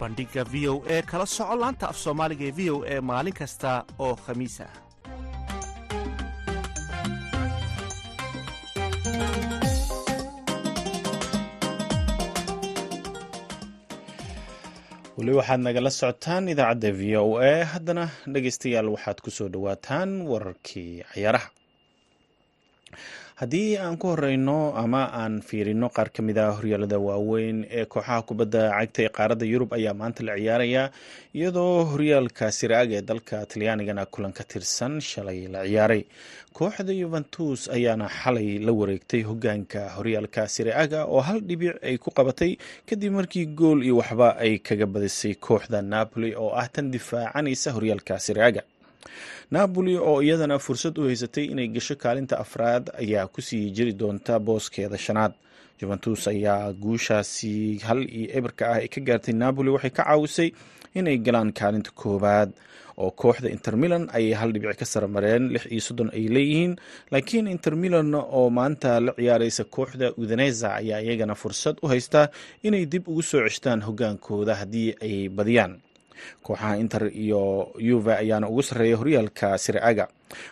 bandhiga 0.00 0.42
v 0.52 0.54
o 0.72 0.74
e 0.96 0.96
kala 1.10 1.26
soco 1.36 1.54
laanta 1.62 1.84
af 1.92 1.96
soomaaliga 2.04 2.44
ee 2.48 2.54
v 2.58 2.60
o 2.74 2.76
e 2.94 2.96
maalin 3.10 3.36
kasta 3.40 3.70
oo 4.04 4.14
khamiis 4.24 4.56
ah 4.66 4.72
weli 15.18 15.32
waxaad 15.38 15.60
nagala 15.66 15.90
socotaan 16.00 16.44
idaacadda 16.52 16.90
v 17.00 17.02
o 17.22 17.24
a. 17.50 17.52
Haddana 17.72 18.04
dhegeystayaal 18.32 18.88
waxaad 18.94 19.18
ku 19.24 19.30
soo 19.36 19.48
dhowaataan 19.54 20.10
wararkii 20.30 20.92
cayaaraha 21.12 21.48
haddii 23.40 23.76
aan 23.80 23.96
ku 23.96 24.06
horeyno 24.12 24.74
ama 24.76 25.02
aan 25.20 25.40
fiirino 25.48 25.88
qaar 25.96 26.10
ka 26.12 26.20
mid 26.22 26.36
ah 26.38 26.52
horyaalada 26.58 26.98
waaweyn 27.06 27.58
ee 27.78 27.84
kooxaha 27.92 28.22
kubadda 28.28 28.62
cagta 28.76 29.00
ee 29.04 29.08
qaaradda 29.18 29.46
yurub 29.52 29.70
ayaa 29.78 29.94
maanta 30.00 30.20
la 30.28 30.34
ciyaaraya 30.40 30.82
iyadoo 31.38 31.84
horyaalka 31.92 32.46
siraaga 32.58 32.94
ee 33.00 33.04
dalka 33.10 33.36
talyaanigana 33.52 34.04
kulan 34.12 34.32
ka 34.38 34.44
tirsan 34.44 35.00
shalay 35.10 35.40
la 35.54 35.60
ciyaaray. 35.70 36.02
Kooxda 36.58 36.92
yuventus 37.00 37.60
ayaana 37.76 38.06
xalay 38.20 38.48
la 38.66 38.72
wareegtay 38.80 39.22
hogaanka 39.30 39.80
horyaalka 39.96 40.42
siraaga 40.54 41.00
oo 41.14 41.20
hal 41.28 41.38
dhibic 41.48 41.74
ay 41.88 41.96
ku 42.04 42.10
qabatay 42.18 42.52
kadib 42.88 43.12
markii 43.18 43.46
gool 43.60 43.80
iyo 43.86 43.96
waxba 44.02 44.28
ay 44.44 44.58
kaga 44.68 44.86
badisay 44.94 45.34
kooxda 45.46 45.78
napoli 45.92 46.30
oo 46.42 46.52
ah 46.62 46.68
tan 46.74 46.86
difaacanaysa 46.94 47.68
horyaalka 47.76 48.14
siraaga 48.26 48.62
napoli 49.50 49.96
oo 49.96 50.22
iyadana 50.22 50.58
fursad 50.58 50.98
u 50.98 51.06
haysatay 51.08 51.44
inay 51.52 51.68
gasho 51.68 51.94
kaalinta 51.96 52.38
afraad 52.44 52.84
ayaa 53.02 53.26
ku 53.26 53.40
sii 53.42 53.70
jiri 53.76 53.92
doonta 53.92 54.38
booskeeda 54.38 54.98
shanaad. 54.98 55.32
Juventus 55.80 56.28
ayaa 56.28 56.72
guushaasi 56.72 57.78
hal 57.88 58.00
iyo 58.04 58.28
eberka 58.38 58.64
ah 58.72 58.78
ay 58.84 58.88
ka 58.88 59.00
gaartay. 59.00 59.34
Napoli 59.34 59.70
waxay 59.74 59.90
ka 59.90 60.04
caawisay 60.04 60.52
inay 60.94 61.16
galaan 61.18 61.52
kaalinta 61.52 61.90
koowaad 62.00 62.50
oo 63.00 63.10
kooxda 63.10 63.48
inter 63.48 63.76
milan 63.80 64.04
ayay 64.12 64.36
hal 64.36 64.52
dhibic 64.52 64.76
ka 64.76 64.84
saramareen 64.84 65.48
lix 65.54 65.64
iyo 65.72 65.80
soddon 65.80 66.10
ay 66.12 66.28
leeyihiin. 66.34 66.72
Laakiin 67.12 67.48
inter 67.48 67.74
milan 67.82 68.12
oo 68.14 68.50
maanta 68.50 69.00
la 69.00 69.12
ciyaareysa 69.16 69.64
kooxda 69.64 70.12
udaneza 70.20 70.68
ayaa 70.80 71.00
iyagana 71.00 71.34
fursad 71.34 71.76
u 71.82 71.88
haysta 71.88 72.28
inay 72.62 72.84
dib 72.92 73.08
ugu 73.08 73.22
soo 73.22 73.40
ceshtaan 73.48 73.80
hogaankooda 73.88 74.54
haddii 74.60 74.90
ay 75.00 75.28
badiyaan 75.32 75.80
kooxaha 76.46 76.72
inter 76.82 77.02
iyo 77.24 77.42
yuve 77.88 78.12
ayaana 78.22 78.46
ugu 78.52 78.62
sarreeya 78.68 78.96
horyaalka 79.00 79.48
siraaga 79.64 80.04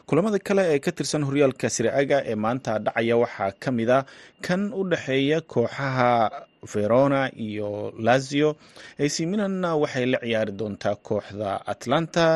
kulamada 0.08 0.38
kale 0.46 0.62
ee 0.74 0.78
ka 0.86 0.90
tirsan 0.98 1.22
horyaalka 1.28 1.66
siraaga 1.76 2.18
ee 2.30 2.34
maanta 2.44 2.72
dhacaya 2.84 3.16
waxaa 3.22 3.52
ka 3.62 3.70
mid 3.78 3.90
a 3.90 4.00
kan 4.46 4.62
u 4.74 4.82
dhexeeya 4.90 5.38
kooxaha 5.52 6.10
verona 6.72 7.20
iyo 7.48 7.68
lazio. 8.06 8.48
Ac 9.04 9.14
milanna 9.30 9.70
waxay 9.82 10.06
la 10.12 10.18
ciyaari 10.24 10.52
doontaa 10.60 10.94
kooxda 11.08 11.50
atlanta 11.72 12.26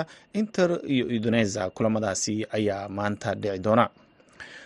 inter 0.41 0.71
iyo 0.95 1.05
udoneza 1.17 1.63
kulamadaasi 1.77 2.35
ayaa 2.59 2.89
maanta 2.99 3.31
dhici 3.43 3.59
doona 3.67 3.85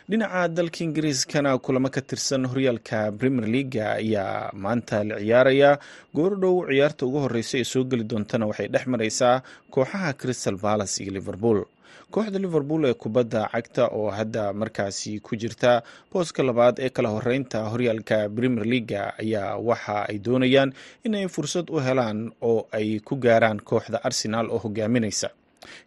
dhinaca 0.09 0.49
dalka 0.49 0.85
ingiriiskana 0.85 1.59
kulamo 1.59 1.89
ka 1.91 2.01
tirsan 2.01 2.47
horyaalka 2.47 3.11
premier 3.19 3.47
leaga 3.49 3.87
ayaa 4.01 4.51
maanta 4.55 5.03
la 5.05 5.17
ciyaaraya. 5.19 5.79
Goordhow 6.15 6.67
ciyaarta 6.71 7.07
ugu 7.07 7.19
horeysa 7.25 7.59
ee 7.59 7.65
soo 7.65 7.85
geli 7.91 8.05
doontana 8.05 8.47
waxay 8.47 8.69
dhex 8.69 8.85
mareysaa 8.87 9.43
kooxaha 9.71 10.13
crystal 10.21 10.57
palace 10.59 11.03
iyo 11.03 11.13
liverpool. 11.13 11.65
Kooxda 12.11 12.39
liverpool 12.39 12.85
ee 12.87 12.95
kubadda 12.95 13.49
cagta 13.53 13.85
oo 13.99 14.11
hadda 14.11 14.53
markaasi 14.53 15.19
ku 15.21 15.35
jirta 15.37 15.83
booska 16.13 16.43
labaad 16.43 16.79
ee 16.79 16.91
kala 16.91 17.09
horeynta 17.17 17.59
horyaalka 17.73 18.29
premier 18.37 18.65
leaga 18.73 19.03
ayaa 19.19 19.57
waxa 19.59 20.07
ay 20.09 20.19
doonayaan 20.19 20.71
inay 21.05 21.27
fursad 21.29 21.67
u 21.71 21.81
helaan 21.87 22.31
oo 22.41 22.69
ay 22.73 23.01
ku 23.01 23.17
gaaraan 23.17 23.59
kooxda 23.59 23.99
arsenal 24.09 24.47
oo 24.55 24.59
hogaaminaysa 24.59 25.31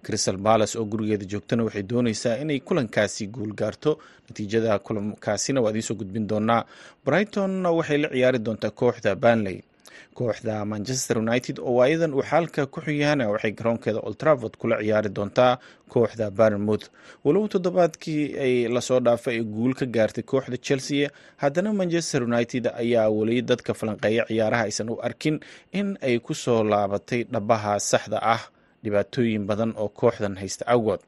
crystal 0.06 0.38
palace 0.38 0.74
oo 0.80 0.86
gurigeeda 0.92 1.26
joogtana 1.32 1.64
waxay 1.64 1.84
dooneysaa 1.92 2.36
inay 2.44 2.60
kulankaasi 2.60 3.28
guul 3.28 3.54
gaarto. 3.62 3.92
Natiijada 4.30 4.80
kulankaasina 4.80 5.62
waa 5.62 5.70
idiinsoo 5.72 5.96
gudbin 6.00 6.28
doonaa. 6.30 6.66
Brightonna 7.06 7.72
waxay 7.78 7.98
la 7.98 8.10
ciyaari 8.10 8.40
doontaa 8.40 8.72
kooxda 8.72 9.16
banley 9.16 9.60
kooxda 10.14 10.66
manchester 10.66 11.18
united 11.18 11.60
oo 11.60 11.74
waayadan 11.80 12.14
uu 12.14 12.24
xaalka 12.30 12.66
ku 12.66 12.82
xigyaana 12.82 13.30
waxay 13.32 13.52
garoonkeeda 13.52 14.00
oltravord 14.08 14.54
kula 14.60 14.76
ciyaari 14.84 15.10
doontaa 15.18 15.58
kooxda 15.94 16.32
barnmouth 16.32 16.86
walow 17.26 17.48
toddobaadkii 17.48 18.24
ay 18.46 18.54
la 18.76 18.82
soo 18.82 19.00
dhaafay 19.00 19.36
ay 19.38 19.44
guul 19.44 19.74
ka 19.80 19.86
gaartay 19.86 20.24
kooxda 20.24 20.58
chelsea 20.58 21.10
haddana 21.38 21.74
manchester 21.74 22.24
united 22.24 22.68
ayaa 22.68 23.10
weli 23.10 23.42
dadka 23.42 23.74
falanqeeya 23.74 24.24
ciyaaraha 24.30 24.64
aysan 24.68 24.90
u 24.90 25.00
arkin 25.08 25.40
in 25.72 25.98
ay 26.02 26.20
ku 26.20 26.34
soo 26.34 26.64
laabatay 26.64 27.24
dhabaha 27.24 27.80
saxda 27.80 28.20
ah 28.34 28.42
dhibaatooyin 28.84 29.44
badan 29.50 29.72
oo 29.82 29.90
kooxdan 29.90 30.36
haysta 30.42 30.66
awgood. 30.74 31.00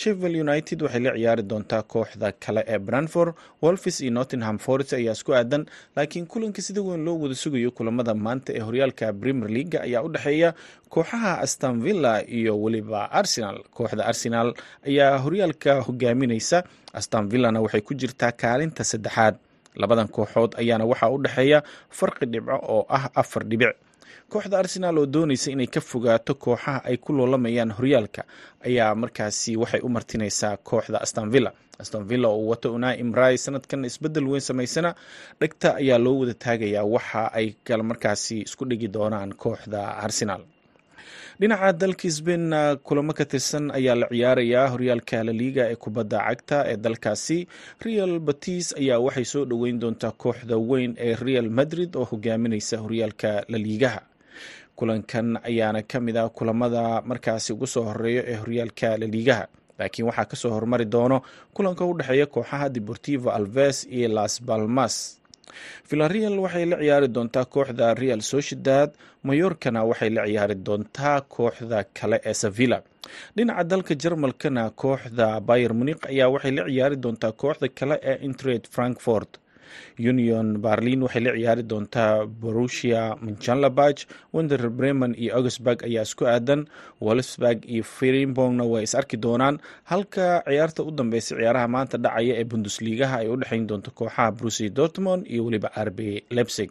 Sheffield 0.00 0.36
united 0.46 0.82
waxay 0.82 1.00
la 1.04 1.12
ciyaari 1.16 1.42
doontaa 1.50 1.82
kooxda 1.92 2.32
kale 2.44 2.62
ee 2.74 2.78
branford 2.78 3.32
wolfis 3.62 4.00
iyo 4.00 4.10
nottingham 4.10 4.58
forest 4.58 4.92
ayaa 4.92 5.12
isku 5.18 5.32
aadan 5.34 5.62
laakiin 5.96 6.26
kulanka 6.26 6.62
sida 6.66 6.82
weyn 6.82 7.04
loo 7.06 7.16
wada 7.22 7.34
sugayo 7.42 7.70
kulamada 7.70 8.14
maanta 8.14 8.50
ee 8.56 8.60
horyaalka 8.66 9.12
premier 9.20 9.50
leaga 9.56 9.78
ayaa 9.86 10.02
u 10.02 10.08
dhexeeya 10.14 10.50
kooxaha 10.94 11.32
aston 11.44 11.80
villa 11.84 12.12
iyo 12.38 12.52
weliba 12.62 13.00
arsenal. 13.20 13.56
Kooxda 13.76 14.02
arsenal 14.10 14.48
ayaa 14.88 15.18
horyaalka 15.24 15.72
hogaaminaysa. 15.86 16.58
Aston 16.98 17.24
villana 17.32 17.60
waxay 17.64 17.80
ku 17.80 17.94
jirtaa 17.94 18.32
kaalinta 18.42 18.82
saddexaad. 18.90 19.34
Labadan 19.80 20.08
kooxood 20.16 20.52
ayaana 20.62 20.84
waxaa 20.90 21.10
u 21.14 21.18
dhexeeya 21.24 21.58
farqi 21.98 22.26
dhibco 22.32 22.56
oo 22.74 22.82
ah 22.96 23.06
afar 23.22 23.42
dhibic 23.50 23.74
kooxda 24.32 24.56
arsenaal 24.62 24.96
oo 25.02 25.06
doonaysa 25.14 25.48
inay 25.54 25.66
ka 25.74 25.80
fogaato 25.90 26.32
kooxaha 26.44 26.80
ay 26.88 26.96
ku 27.04 27.10
loolamayaan 27.18 27.70
horyaalka 27.78 28.22
ayaa 28.68 28.94
markaasi 29.02 29.52
waxay 29.62 29.80
u 29.80 29.88
martinaysaa 29.96 30.54
kooxda 30.68 30.98
astonvilla 31.04 31.50
astonvilla 31.82 32.28
oo 32.34 32.42
wato 32.50 32.68
unaa 32.76 32.94
imrai 33.02 33.38
sanadkan 33.44 33.84
isbeddel 33.90 34.26
weyn 34.30 34.40
samaysana 34.48 34.90
dhegta 35.40 35.68
ayaa 35.80 35.98
loo 36.04 36.16
wada 36.20 36.34
taagayaa 36.44 36.84
waxa 36.94 37.22
ay 37.38 37.46
markaasi 37.90 38.36
isku 38.46 38.64
dhigi 38.70 38.88
doonaan 38.96 39.30
kooxda 39.42 39.80
arsenaal 40.06 40.42
dhinaca 41.40 41.72
dalka 41.80 42.08
sbain 42.16 42.44
kulamo 42.86 43.12
ka 43.18 43.24
tirsan 43.30 43.66
ayaa 43.78 43.94
la 44.00 44.06
ciyaarayaa 44.12 44.66
horyaalka 44.72 45.16
laliiga 45.28 45.62
ee 45.72 45.76
kubadda 45.84 46.18
cagta 46.28 46.58
ee 46.72 46.76
dalkaasi. 46.84 47.38
Real 47.86 48.12
batis 48.28 48.66
ayaa 48.80 48.98
waxay 49.06 49.24
soo 49.32 49.44
dhoweyn 49.50 49.76
doontaa 49.82 50.12
kooxda 50.22 50.56
weyn 50.70 50.92
ee 51.06 51.14
real 51.26 51.48
madrid 51.58 51.90
oo 52.00 52.04
hogaaminaysa 52.12 52.76
horyaalka 52.84 53.30
laliigaha 53.52 54.00
kulankan 54.80 55.36
ayaana 55.50 55.82
ka 55.90 55.98
mid 56.06 56.16
ah 56.16 56.28
kulamada 56.38 57.02
markaasi 57.10 57.52
ugu 57.52 57.66
soo 57.74 57.84
horreeya 57.88 58.22
ee 58.32 58.36
horyaalka 58.42 58.88
laliigaha 59.02 59.44
laakiin 59.78 60.06
waxaa 60.08 60.24
ka 60.30 60.36
soo 60.42 60.50
hormari 60.56 60.84
doono 60.94 61.18
kulanka 61.56 61.84
u 61.84 61.92
dhexeeya 61.98 62.26
kooxaha 62.34 62.68
deportivo 62.76 63.28
alves 63.38 63.76
iyo 63.96 64.08
las 64.18 64.34
balmas 64.48 64.94
villareal 65.90 66.36
waxay 66.44 66.64
la 66.72 66.76
ciyaari 66.82 67.08
doontaa 67.16 67.44
kooxda 67.54 67.86
real 68.02 68.20
sociedad 68.32 68.88
mayorkana 69.28 69.80
waxay 69.90 70.10
la 70.16 70.22
ciyaari 70.28 70.54
doontaa 70.66 71.20
kooxda 71.34 71.78
kale 71.98 72.16
ee 72.30 72.34
sevilla. 72.42 72.78
Dhinaca 73.36 73.64
dalka 73.70 73.94
jarmalkana 74.02 74.62
kooxda 74.82 75.26
bayer 75.48 75.72
munik 75.78 76.00
ayaa 76.12 76.28
waxay 76.34 76.52
la 76.58 76.62
ciyaari 76.72 76.96
doontaa 77.04 77.32
kooxda 77.42 77.66
kale 77.78 77.96
ee 78.10 78.16
intrade 78.28 78.64
frankfort 78.74 79.30
union 80.10 80.58
berlin 80.64 81.02
waxay 81.02 81.22
la 81.26 81.32
ciyaari 81.36 81.62
doontaa 81.62 82.26
borusia 82.26 83.16
mchanlabach 83.22 84.00
wender 84.32 84.68
bremen 84.70 85.14
iyo 85.18 85.36
augsburg 85.36 85.82
ayaa 85.84 86.02
isku 86.08 86.24
aadan 86.26 86.64
wolfsburg 87.00 87.64
iyo 87.68 87.84
firimbongna 87.84 88.64
way 88.64 88.82
is 88.84 88.94
arki 88.94 89.16
doonaan. 89.16 89.58
Halka 89.84 90.42
ciyaarta 90.48 90.82
u 90.82 90.90
dambeysay 90.90 91.38
ciyaaraha 91.38 91.68
maanta 91.68 91.98
dhacaya 91.98 92.34
ee 92.40 92.44
bundesligaha 92.44 93.16
ay 93.22 93.28
u 93.28 93.36
dhexeyn 93.36 93.66
doonto 93.66 93.90
kooxaha 93.90 94.32
brusi 94.32 94.70
dortmond 94.70 95.26
iyo 95.26 95.44
weliba 95.44 95.70
rb 95.88 95.98
lebsig 96.30 96.70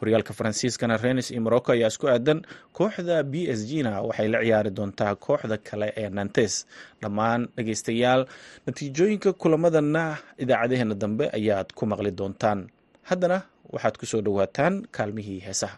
horyaalka 0.00 0.32
faransiiskana 0.34 0.96
renis 0.96 1.30
iyo 1.30 1.40
morocco 1.42 1.72
ayaa 1.72 1.88
isku 1.88 2.08
aadan. 2.08 2.42
Kooxda 2.72 3.22
b 3.22 3.34
s 3.48 3.66
g 3.68 3.82
na 3.82 4.00
waxay 4.02 4.28
la 4.28 4.38
ciyaari 4.44 4.70
doontaa 4.70 5.14
kooxda 5.14 5.56
kale 5.58 5.92
ee 5.96 6.08
nantes. 6.08 6.66
Dhammaan 7.02 7.48
dhegeystayaal 7.56 8.26
natiijooyinka 8.66 9.32
kulamadana 9.32 10.16
idaacadaheena 10.38 10.94
dambe 10.94 11.24
ayaad 11.38 11.72
ku 11.74 11.86
maqli 11.86 12.10
doontaan 12.10 12.65
haddana 13.10 13.38
waxaad 13.74 13.96
ku 14.00 14.06
soo 14.12 14.20
dhowaataan 14.26 14.74
kaalmihii 14.96 15.40
heesaha 15.46 15.76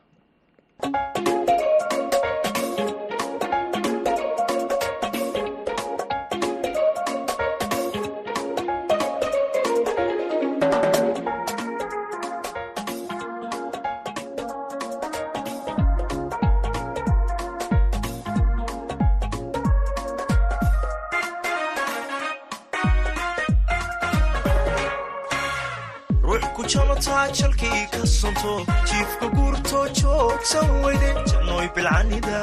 jalkii 27.32 27.86
ka 27.92 28.06
sonto 28.06 28.52
jiifka 28.88 29.26
guurto 29.36 29.80
joogsan 30.00 30.68
weyde 30.84 31.10
jannoy 31.30 31.66
bilcanida 31.74 32.38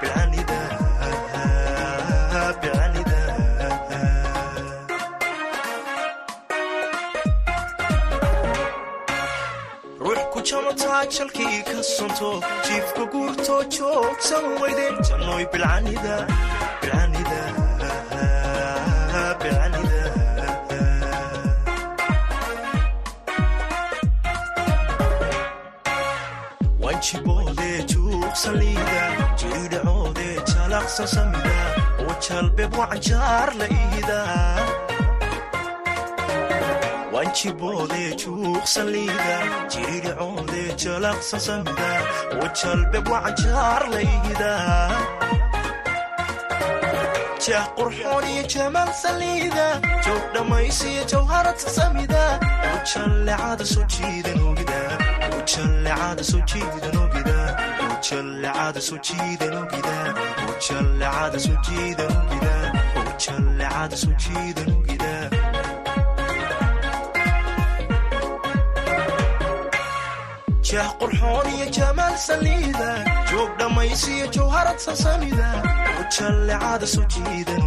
bilcanida 0.00 0.58
bilcanida 2.62 3.18
ruux 10.04 10.20
ku 10.32 10.38
jamataa 10.50 11.02
jalkii 11.16 11.60
ka 11.70 11.78
sonto 11.94 12.30
jiifka 12.66 13.04
guurto 13.12 13.56
joogsan 13.76 14.44
weyde 14.60 14.86
bilcanida 15.52 16.16
bilcanida 16.80 17.40
wanjiboode 26.84 27.68
juuqsaliida 27.92 29.02
jiidhacoode 29.40 30.28
jalaqsa 30.52 31.06
samida 31.14 31.56
oo 32.04 32.14
jalbeb 32.26 32.72
wacanjaar 32.80 33.48
la 33.60 33.66
iida 33.80 34.18
wanjiboode 37.14 38.02
juuqsaliida 38.22 39.36
jiidhacoode 39.74 40.62
jalaqsa 40.84 41.38
samida 41.46 41.90
oo 42.40 42.48
jalbeb 42.62 43.06
wacanjaar 43.14 43.82
la 43.94 44.00
iida 44.16 44.52
jah 47.46 47.64
qurxoon 47.78 48.24
iyo 48.32 48.42
jamaal 48.54 48.90
saliida 49.02 49.66
joog 50.04 50.24
dhammaysiyo 50.34 51.02
jawharata 51.12 51.68
samida 51.78 52.22
oo 52.68 52.78
jallecada 52.92 53.64
soo 53.72 53.84
jiidan 53.94 54.38
ogida 54.50 54.80
jah 70.68 70.88
qurxoon 71.00 71.46
iyo 71.54 71.66
jamaal 71.76 72.14
saliida 72.26 72.88
joog 73.30 73.50
dhammaysiyo 73.60 74.26
jawharad 74.36 74.78
sasamida 74.86 75.48
ujallecada 76.02 76.86
soo 76.94 77.04
jiidan 77.12 77.62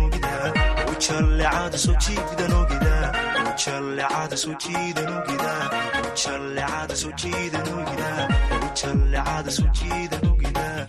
ogida 7.79 8.27
ujallecada 8.71 9.51
soo 9.51 9.69
jiidan 9.79 10.23
ogida 10.31 10.87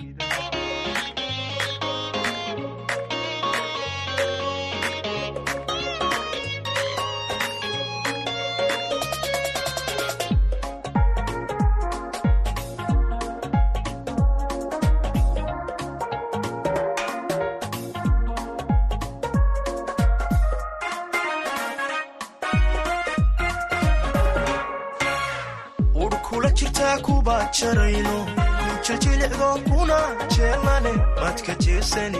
jarayno 27.53 28.17
kujajilicdo 28.61 29.49
kuna 29.69 29.99
jeelane 30.37 30.93
mad 31.21 31.39
ka 31.47 31.55
jeesani 31.65 32.19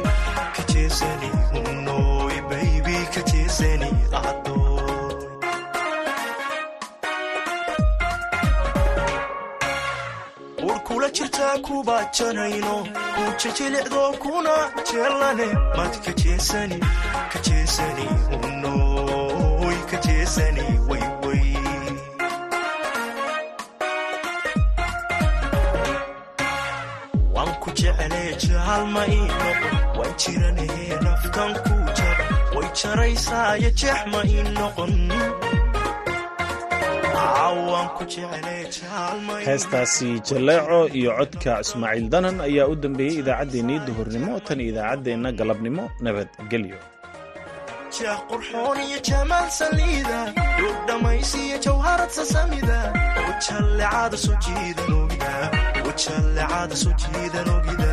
ka 0.57 0.63
jeesani 0.73 1.29
unoy 1.71 2.37
baybi 2.51 2.97
ka 3.15 3.23
jeesani 3.31 3.89
adoy 4.13 4.69
urkula 10.69 11.09
jirtaa 11.11 11.59
kuba 11.67 11.97
jarayno 12.19 12.77
kujajilicdo 13.15 14.03
kuna 14.23 14.55
jeelane 14.93 15.47
mad 15.77 15.95
ka 16.05 16.13
jeesani 16.23 16.79
waan 28.99 30.13
jiranahee 30.23 30.97
naftan 31.07 31.53
ku 31.67 31.75
jab 31.99 32.19
way 32.57 32.69
jaraysaayo 32.81 33.71
jeex 33.81 34.01
ma 34.13 34.21
ii 34.35 34.43
noqon 34.57 34.93
waan 37.71 37.89
ku 37.97 38.05
jeclee 38.15 38.65
jaalma 38.77 39.35
ii 39.41 39.47
heestaasi 39.49 40.09
jalleeco 40.31 40.81
iyo 40.99 41.11
codka 41.19 41.53
ismaaciil 41.65 42.09
danan 42.15 42.37
ayaa 42.49 42.67
u 42.73 42.77
dambeeyey 42.85 43.19
idaacaddeenii 43.23 43.79
duhurnimo 43.87 44.41
tan 44.49 44.61
idaacaddeenna 44.71 45.31
galabnimo 45.41 45.85
nabadgelyo 46.07 46.79
jeex 47.99 48.19
qurxoon 48.31 48.79
iyo 48.89 48.99
jamaal 49.11 49.49
saliida 49.61 50.19
dhuug 50.59 50.77
dhammaysiyo 50.89 51.57
jawharad 51.67 52.11
sasamida. 52.19 52.79
Ujallecada 53.31 54.17
soo 54.25 54.37
jiidan 54.45 54.91
ogida 55.03 55.33
ujallecada 55.91 56.77
soo 56.83 56.93
jiidan 57.03 57.49
ogida 57.57 57.91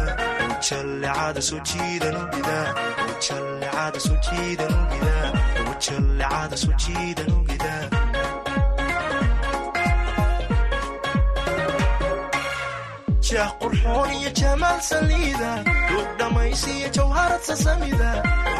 jeex 13.28 13.51
qurxoon 13.62 14.10
iyo 14.19 14.30
jamaal 14.41 14.80
saliida 14.89 15.51
dhuug 15.89 16.10
dhammaysiyo 16.19 16.88
jawharad 16.97 17.41
sasamida 17.49 18.10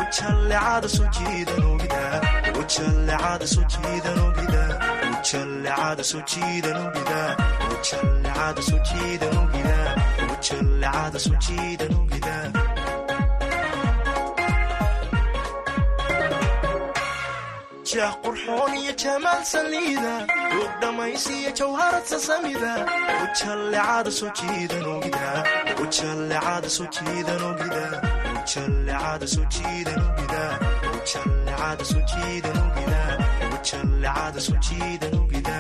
ujallecada 0.02 0.88
soo 0.96 1.10
jiidan 1.16 1.60
ujallecada 10.50 11.20
soo 11.20 11.36
jiidan 11.46 11.94
ogida 12.02 12.36
ujallecada 12.36 12.42
soo 12.48 12.50
jiidan 12.50 12.54
ogida 12.56 12.64
ujallecada 12.64 12.70
soo 12.70 12.80
jiidan 12.86 13.18
ogida 13.18 13.74
ujallecada 14.46 14.80
soo 14.88 15.36
jiidan 15.36 15.74
ogida 15.76 15.96
jeex 17.90 18.14
qurxoon 18.24 18.74
iyo 18.82 18.94
jamaal 19.04 19.44
saliida 19.52 20.14
dhuug 20.52 20.72
dhammaysiyo 20.82 21.52
jawharad 21.60 22.06
sasamida 22.12 22.72
ujallecada 23.26 24.12
soo 24.20 24.32
jiidan 24.40 24.86
ogida 24.96 25.30
ujallecada 25.84 26.70
soo 26.76 26.88
jiidan 26.96 27.42
ogida 27.50 27.84
ujallecada 28.36 29.28
soo 29.34 29.46
jiidan 29.56 30.00
ogida 30.10 30.44
ujallecada 30.98 31.86
soo 31.92 32.04
jiidan 32.12 32.58
ogida 32.66 33.02
ujallecada 33.56 34.40
soo 34.48 34.58
jiidan 34.68 35.14
ogida 35.24 35.58